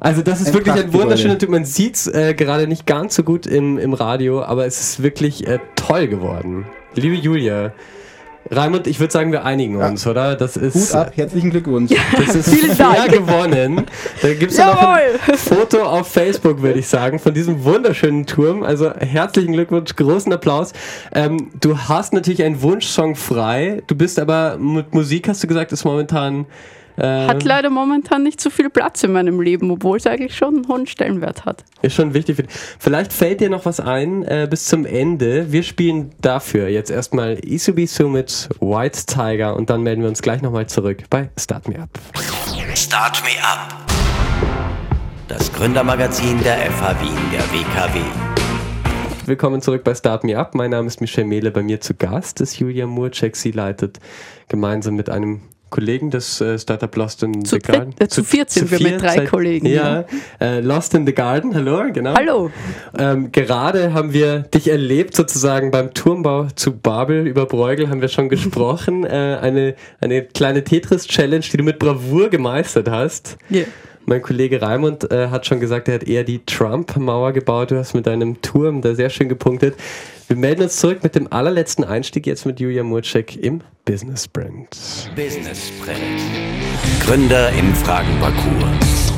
also 0.00 0.22
das 0.22 0.40
ist 0.40 0.48
ein 0.48 0.54
wirklich 0.54 0.74
ein 0.74 0.92
wunderschöner 0.92 1.38
Typ. 1.38 1.50
Man 1.50 1.64
sieht 1.64 1.96
es 1.96 2.06
äh, 2.06 2.34
gerade 2.34 2.66
nicht 2.66 2.86
ganz 2.86 3.14
so 3.14 3.22
gut 3.22 3.46
im, 3.46 3.78
im 3.78 3.94
Radio, 3.94 4.42
aber 4.42 4.66
es 4.66 4.80
ist 4.80 5.02
wirklich 5.02 5.46
äh, 5.46 5.58
toll 5.74 6.08
geworden. 6.08 6.66
Liebe 6.94 7.14
Julia, 7.14 7.72
Raimund, 8.50 8.86
ich 8.86 9.00
würde 9.00 9.12
sagen, 9.12 9.32
wir 9.32 9.44
einigen 9.44 9.76
uns, 9.76 10.04
ja. 10.04 10.10
oder? 10.12 10.36
Das 10.36 10.56
ist. 10.56 10.90
Hut 10.90 10.94
ab, 10.94 11.12
herzlichen 11.16 11.50
Glückwunsch. 11.50 11.92
Das 12.16 12.34
ist 12.34 12.48
Vielen 12.48 12.76
Dank. 12.76 13.10
gewonnen. 13.10 13.86
Da 14.22 14.34
gibt 14.34 14.52
es 14.52 14.58
noch 14.58 14.80
ein 14.80 15.36
Foto 15.36 15.82
auf 15.82 16.08
Facebook, 16.08 16.62
würde 16.62 16.78
ich 16.78 16.86
sagen, 16.86 17.18
von 17.18 17.34
diesem 17.34 17.64
wunderschönen 17.64 18.26
Turm. 18.26 18.62
Also 18.62 18.92
herzlichen 18.92 19.52
Glückwunsch, 19.52 19.96
großen 19.96 20.32
Applaus. 20.32 20.72
Ähm, 21.12 21.50
du 21.60 21.76
hast 21.76 22.12
natürlich 22.12 22.42
einen 22.42 22.62
Wunschsong 22.62 23.16
frei. 23.16 23.82
Du 23.86 23.96
bist 23.96 24.18
aber 24.18 24.58
mit 24.58 24.94
Musik, 24.94 25.28
hast 25.28 25.42
du 25.42 25.48
gesagt, 25.48 25.72
ist 25.72 25.84
momentan 25.84 26.46
hat 26.96 27.42
ähm. 27.42 27.48
leider 27.48 27.70
momentan 27.70 28.22
nicht 28.22 28.40
so 28.40 28.50
viel 28.50 28.70
Platz 28.70 29.02
in 29.02 29.12
meinem 29.12 29.40
Leben, 29.40 29.70
obwohl 29.70 29.98
es 29.98 30.06
eigentlich 30.06 30.36
schon 30.36 30.56
einen 30.56 30.68
hohen 30.68 30.86
Stellenwert 30.86 31.44
hat. 31.44 31.64
Ist 31.82 31.94
schon 31.94 32.14
wichtig. 32.14 32.42
Vielleicht 32.78 33.12
fällt 33.12 33.40
dir 33.40 33.50
noch 33.50 33.64
was 33.64 33.80
ein 33.80 34.22
äh, 34.24 34.46
bis 34.48 34.66
zum 34.66 34.86
Ende. 34.86 35.52
Wir 35.52 35.62
spielen 35.62 36.12
dafür 36.20 36.68
jetzt 36.68 36.90
erstmal 36.90 37.38
Isubisu 37.44 38.08
mit 38.08 38.48
White 38.60 39.06
Tiger 39.06 39.56
und 39.56 39.70
dann 39.70 39.82
melden 39.82 40.02
wir 40.02 40.08
uns 40.08 40.22
gleich 40.22 40.42
nochmal 40.42 40.66
zurück 40.66 41.04
bei 41.10 41.28
Start 41.38 41.68
Me 41.68 41.78
Up. 41.78 41.90
Start 42.74 43.22
Me 43.22 43.30
Up. 43.42 43.74
das 45.28 45.52
Gründermagazin 45.52 46.42
der 46.42 46.56
FH 46.70 47.00
Wien 47.00 47.18
der 47.32 47.42
WKW. 47.52 48.00
Willkommen 49.26 49.60
zurück 49.60 49.82
bei 49.82 49.94
Start 49.94 50.24
Me 50.24 50.38
Up. 50.38 50.54
Mein 50.54 50.70
Name 50.70 50.86
ist 50.86 51.00
Michel 51.00 51.24
Mehle. 51.24 51.50
Bei 51.50 51.62
mir 51.62 51.80
zu 51.80 51.94
Gast 51.94 52.40
ist 52.40 52.58
Julia 52.60 52.86
Murczek. 52.86 53.34
Sie 53.34 53.50
leitet 53.50 53.98
gemeinsam 54.48 54.94
mit 54.94 55.10
einem 55.10 55.40
Kollegen 55.70 56.10
des 56.10 56.40
äh, 56.40 56.58
Startup 56.58 56.94
Lost 56.96 57.22
in 57.22 57.44
zu 57.44 57.56
the 57.56 57.60
Garden. 57.60 57.94
Äh, 57.98 58.08
zu, 58.08 58.22
viert 58.22 58.50
sind 58.50 58.70
wir 58.70 58.80
mit 58.80 59.00
drei 59.00 59.16
seit, 59.16 59.30
Kollegen. 59.30 59.66
Ja, 59.66 60.00
ja. 60.00 60.06
Äh, 60.40 60.60
Lost 60.60 60.94
in 60.94 61.06
the 61.06 61.12
Garden, 61.12 61.54
hallo, 61.54 61.82
genau. 61.92 62.14
Hallo. 62.14 62.50
Ähm, 62.96 63.32
gerade 63.32 63.92
haben 63.92 64.12
wir 64.12 64.40
dich 64.40 64.68
erlebt, 64.68 65.16
sozusagen 65.16 65.70
beim 65.70 65.92
Turmbau 65.92 66.46
zu 66.54 66.76
Babel 66.76 67.26
über 67.26 67.46
Bruegel 67.46 67.88
haben 67.88 68.00
wir 68.00 68.08
schon 68.08 68.28
gesprochen. 68.30 69.04
äh, 69.04 69.38
eine, 69.40 69.74
eine 70.00 70.22
kleine 70.22 70.62
Tetris-Challenge, 70.62 71.44
die 71.52 71.56
du 71.56 71.64
mit 71.64 71.78
Bravour 71.78 72.30
gemeistert 72.30 72.88
hast. 72.88 73.36
Yeah. 73.50 73.66
Mein 74.08 74.22
Kollege 74.22 74.62
Raimund 74.62 75.10
äh, 75.10 75.30
hat 75.30 75.46
schon 75.46 75.58
gesagt, 75.58 75.88
er 75.88 75.94
hat 75.94 76.04
eher 76.04 76.22
die 76.22 76.38
Trump-Mauer 76.46 77.32
gebaut. 77.32 77.72
Du 77.72 77.76
hast 77.76 77.92
mit 77.92 78.06
deinem 78.06 78.40
Turm 78.40 78.80
da 78.80 78.94
sehr 78.94 79.10
schön 79.10 79.28
gepunktet. 79.28 79.74
Wir 80.28 80.36
melden 80.36 80.62
uns 80.62 80.76
zurück 80.76 81.02
mit 81.02 81.16
dem 81.16 81.32
allerletzten 81.32 81.82
Einstieg 81.82 82.24
jetzt 82.24 82.46
mit 82.46 82.60
Julia 82.60 82.84
Murczek 82.84 83.34
im 83.42 83.62
Business 83.84 84.26
Sprint. 84.26 85.10
Business 85.16 85.66
Sprint. 85.66 86.22
Gründer 87.04 87.50
im 87.50 87.74
Fragenparcours. 87.74 89.12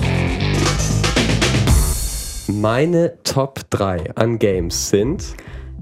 Meine 2.47 3.13
Top 3.25 3.61
3 3.69 4.13
an 4.15 4.39
Games 4.39 4.89
sind 4.89 5.23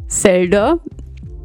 Zelda, 0.09 0.81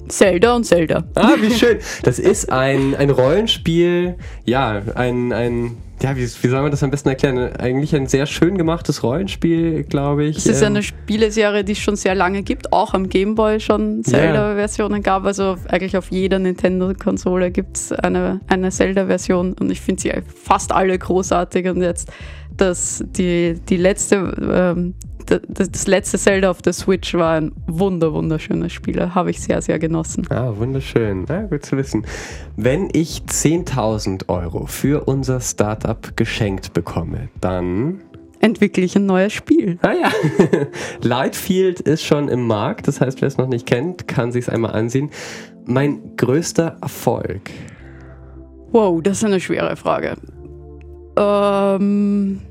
Zelda 0.07 0.55
und 0.55 0.63
Zelda. 0.63 1.03
Ah, 1.13 1.35
wie 1.39 1.51
schön. 1.51 1.77
Das 2.01 2.17
ist 2.17 2.51
ein, 2.51 2.95
ein 2.95 3.11
Rollenspiel, 3.11 4.15
ja, 4.45 4.81
ein, 4.95 5.31
ein 5.31 5.77
ja, 6.01 6.15
wie, 6.15 6.21
wie 6.21 6.47
soll 6.47 6.61
man 6.61 6.71
das 6.71 6.83
am 6.83 6.91
besten 6.91 7.09
erklären? 7.09 7.37
Eigentlich 7.57 7.95
ein 7.95 8.07
sehr 8.07 8.25
schön 8.25 8.57
gemachtes 8.57 9.03
Rollenspiel, 9.03 9.83
glaube 9.83 10.25
ich. 10.25 10.37
Es 10.37 10.45
ist 10.45 10.61
ähm, 10.61 10.67
eine 10.67 10.83
Spieleserie, 10.83 11.63
die 11.63 11.73
es 11.73 11.79
schon 11.79 11.95
sehr 11.95 12.15
lange 12.15 12.43
gibt, 12.43 12.73
auch 12.73 12.93
am 12.93 13.09
Gameboy 13.09 13.59
schon 13.59 14.03
Zelda-Versionen 14.03 15.03
gab. 15.03 15.25
Also 15.25 15.57
eigentlich 15.67 15.97
auf 15.97 16.11
jeder 16.11 16.39
Nintendo-Konsole 16.39 17.51
gibt 17.51 17.77
es 17.77 17.91
eine, 17.91 18.41
eine 18.47 18.71
Zelda-Version 18.71 19.53
und 19.53 19.71
ich 19.71 19.81
finde 19.81 20.01
sie 20.01 20.13
fast 20.35 20.71
alle 20.71 20.97
großartig 20.97 21.67
und 21.67 21.81
jetzt 21.81 22.11
das, 22.57 23.03
die, 23.05 23.59
die 23.69 23.77
letzte 23.77 24.15
ähm, 24.41 24.93
das 25.25 25.87
letzte 25.87 26.17
Zelda 26.17 26.49
auf 26.49 26.61
der 26.61 26.73
Switch 26.73 27.13
war 27.13 27.33
ein 27.33 27.51
wunder, 27.67 28.13
wunderschönes 28.13 28.71
Spiel. 28.73 29.13
Habe 29.13 29.31
ich 29.31 29.41
sehr, 29.41 29.61
sehr 29.61 29.79
genossen. 29.79 30.27
Ah, 30.29 30.53
wunderschön. 30.55 31.25
Ja, 31.27 31.43
gut 31.43 31.65
zu 31.65 31.77
wissen. 31.77 32.05
Wenn 32.55 32.89
ich 32.93 33.23
10.000 33.27 34.29
Euro 34.29 34.65
für 34.65 35.05
unser 35.05 35.39
Startup 35.41 36.15
geschenkt 36.15 36.73
bekomme, 36.73 37.29
dann 37.39 38.01
entwickle 38.39 38.83
ich 38.83 38.95
ein 38.95 39.05
neues 39.05 39.33
Spiel. 39.33 39.77
Ah 39.81 39.93
ja. 39.93 40.11
Lightfield 41.01 41.79
ist 41.79 42.03
schon 42.03 42.27
im 42.27 42.47
Markt, 42.47 42.87
das 42.87 43.01
heißt, 43.01 43.21
wer 43.21 43.27
es 43.27 43.37
noch 43.37 43.47
nicht 43.47 43.65
kennt, 43.65 44.07
kann 44.07 44.31
sich 44.31 44.45
es 44.45 44.49
einmal 44.49 44.71
ansehen. 44.71 45.11
Mein 45.65 46.15
größter 46.17 46.77
Erfolg. 46.81 47.51
Wow, 48.71 49.01
das 49.01 49.17
ist 49.17 49.25
eine 49.25 49.39
schwere 49.39 49.75
Frage. 49.75 50.15
Ähm 51.17 52.41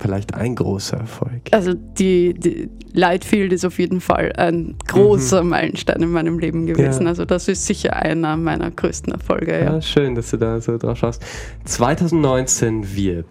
vielleicht 0.00 0.34
ein 0.34 0.54
großer 0.54 0.96
Erfolg? 0.96 1.42
Also 1.52 1.74
die, 1.74 2.34
die 2.34 2.68
Lightfield 2.92 3.52
ist 3.52 3.64
auf 3.64 3.78
jeden 3.78 4.00
Fall 4.00 4.32
ein 4.36 4.76
großer 4.86 5.42
mhm. 5.42 5.50
Meilenstein 5.50 6.02
in 6.02 6.10
meinem 6.10 6.38
Leben 6.38 6.66
gewesen. 6.66 7.02
Ja. 7.02 7.08
Also 7.08 7.24
das 7.24 7.48
ist 7.48 7.66
sicher 7.66 7.96
einer 7.96 8.36
meiner 8.36 8.70
größten 8.70 9.12
Erfolge. 9.12 9.52
Ja. 9.52 9.74
ja, 9.74 9.82
schön, 9.82 10.14
dass 10.14 10.30
du 10.30 10.38
da 10.38 10.60
so 10.60 10.76
drauf 10.78 10.98
schaust. 10.98 11.22
2019 11.64 12.96
wird 12.96 13.26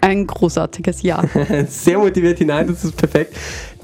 ein 0.00 0.26
großartiges 0.26 1.02
Jahr. 1.02 1.28
Sehr 1.68 1.98
motiviert 1.98 2.38
hinein, 2.38 2.68
das 2.68 2.84
ist 2.84 2.96
perfekt. 2.96 3.34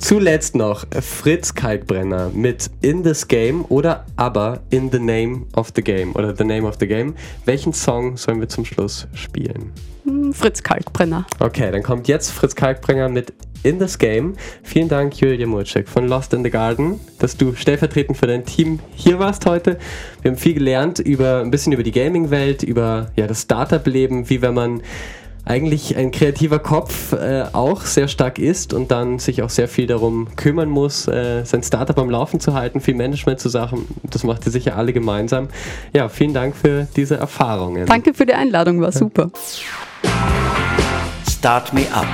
Zuletzt 0.03 0.57
noch 0.57 0.85
Fritz 1.01 1.55
Kalkbrenner 1.55 2.29
mit 2.35 2.69
In 2.81 3.05
This 3.05 3.29
Game 3.29 3.65
oder 3.69 4.05
aber 4.17 4.59
In 4.71 4.91
the 4.91 4.99
Name 4.99 5.43
of 5.55 5.71
the 5.77 5.81
Game 5.81 6.13
oder 6.17 6.35
The 6.35 6.43
Name 6.43 6.67
of 6.67 6.75
the 6.81 6.89
Game. 6.89 7.15
Welchen 7.45 7.73
Song 7.73 8.17
sollen 8.17 8.41
wir 8.41 8.49
zum 8.49 8.65
Schluss 8.65 9.07
spielen? 9.15 9.73
Hm, 10.05 10.35
Fritz 10.35 10.61
Kalkbrenner. 10.61 11.25
Okay, 11.39 11.71
dann 11.71 11.85
kommt 11.85 12.09
jetzt 12.09 12.33
Fritz 12.33 12.57
Kalkbrenner 12.57 13.09
mit 13.09 13.33
In 13.63 13.79
This 13.79 13.97
Game. 13.97 14.35
Vielen 14.65 14.89
Dank, 14.89 15.21
Julia 15.21 15.47
Murczek 15.47 15.89
von 15.89 16.09
Lost 16.09 16.35
in 16.35 16.43
the 16.43 16.51
Garden, 16.51 16.99
dass 17.21 17.37
du 17.37 17.55
stellvertretend 17.55 18.19
für 18.19 18.27
dein 18.27 18.45
Team 18.45 18.81
hier 18.97 19.21
warst 19.21 19.47
heute. 19.47 19.79
Wir 20.21 20.33
haben 20.33 20.39
viel 20.39 20.55
gelernt 20.55 20.99
über 20.99 21.43
ein 21.43 21.53
bisschen 21.53 21.73
über 21.73 21.85
die 21.85 21.93
Gaming-Welt, 21.93 22.65
über 22.65 23.13
ja, 23.15 23.29
das 23.29 23.43
Startup-Leben, 23.43 24.29
wie 24.29 24.43
wenn 24.43 24.55
man 24.55 24.83
eigentlich 25.45 25.97
ein 25.97 26.11
kreativer 26.11 26.59
Kopf 26.59 27.13
äh, 27.13 27.45
auch 27.53 27.83
sehr 27.83 28.09
stark 28.09 28.39
ist 28.39 28.73
und 28.73 28.91
dann 28.91 29.19
sich 29.19 29.43
auch 29.43 29.51
sehr 29.51 29.69
viel 29.69 29.87
darum 29.87 30.29
kümmern 30.37 30.69
muss, 30.69 31.09
äh, 31.09 31.45
sein 31.45 31.63
Startup 31.63 31.99
am 31.99 32.11
Laufen 32.11 32.39
zu 32.39 32.55
halten, 32.55 32.81
viel 32.81 32.95
Management 32.95 33.41
zu 33.41 33.49
Sachen. 33.49 33.87
Das 34.05 34.23
macht 34.23 34.47
ihr 34.47 34.53
sicher 34.53 34.77
alle 34.77 34.93
gemeinsam. 34.93 35.49
Ja, 35.93 36.09
vielen 36.09 36.35
Dank 36.35 36.55
für 36.55 36.87
diese 36.97 37.17
Erfahrungen. 37.17 37.87
Danke 37.87 38.15
für 38.15 38.27
die 38.27 38.35
Einladung, 38.35 38.81
war 38.81 38.93
super. 38.93 39.31
Start 41.29 41.73
Me 41.73 41.87
Up, 41.93 42.07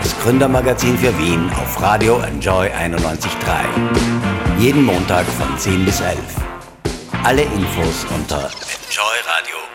das 0.00 0.16
Gründermagazin 0.20 0.96
für 0.96 1.16
Wien 1.18 1.50
auf 1.50 1.82
Radio 1.82 2.20
Enjoy 2.20 2.68
91.3. 2.68 4.60
Jeden 4.60 4.84
Montag 4.84 5.26
von 5.26 5.58
10 5.58 5.84
bis 5.84 6.00
11. 6.00 6.18
Alle 7.24 7.42
Infos 7.42 8.06
unter 8.14 8.48
enjoyradio.at. 8.88 9.69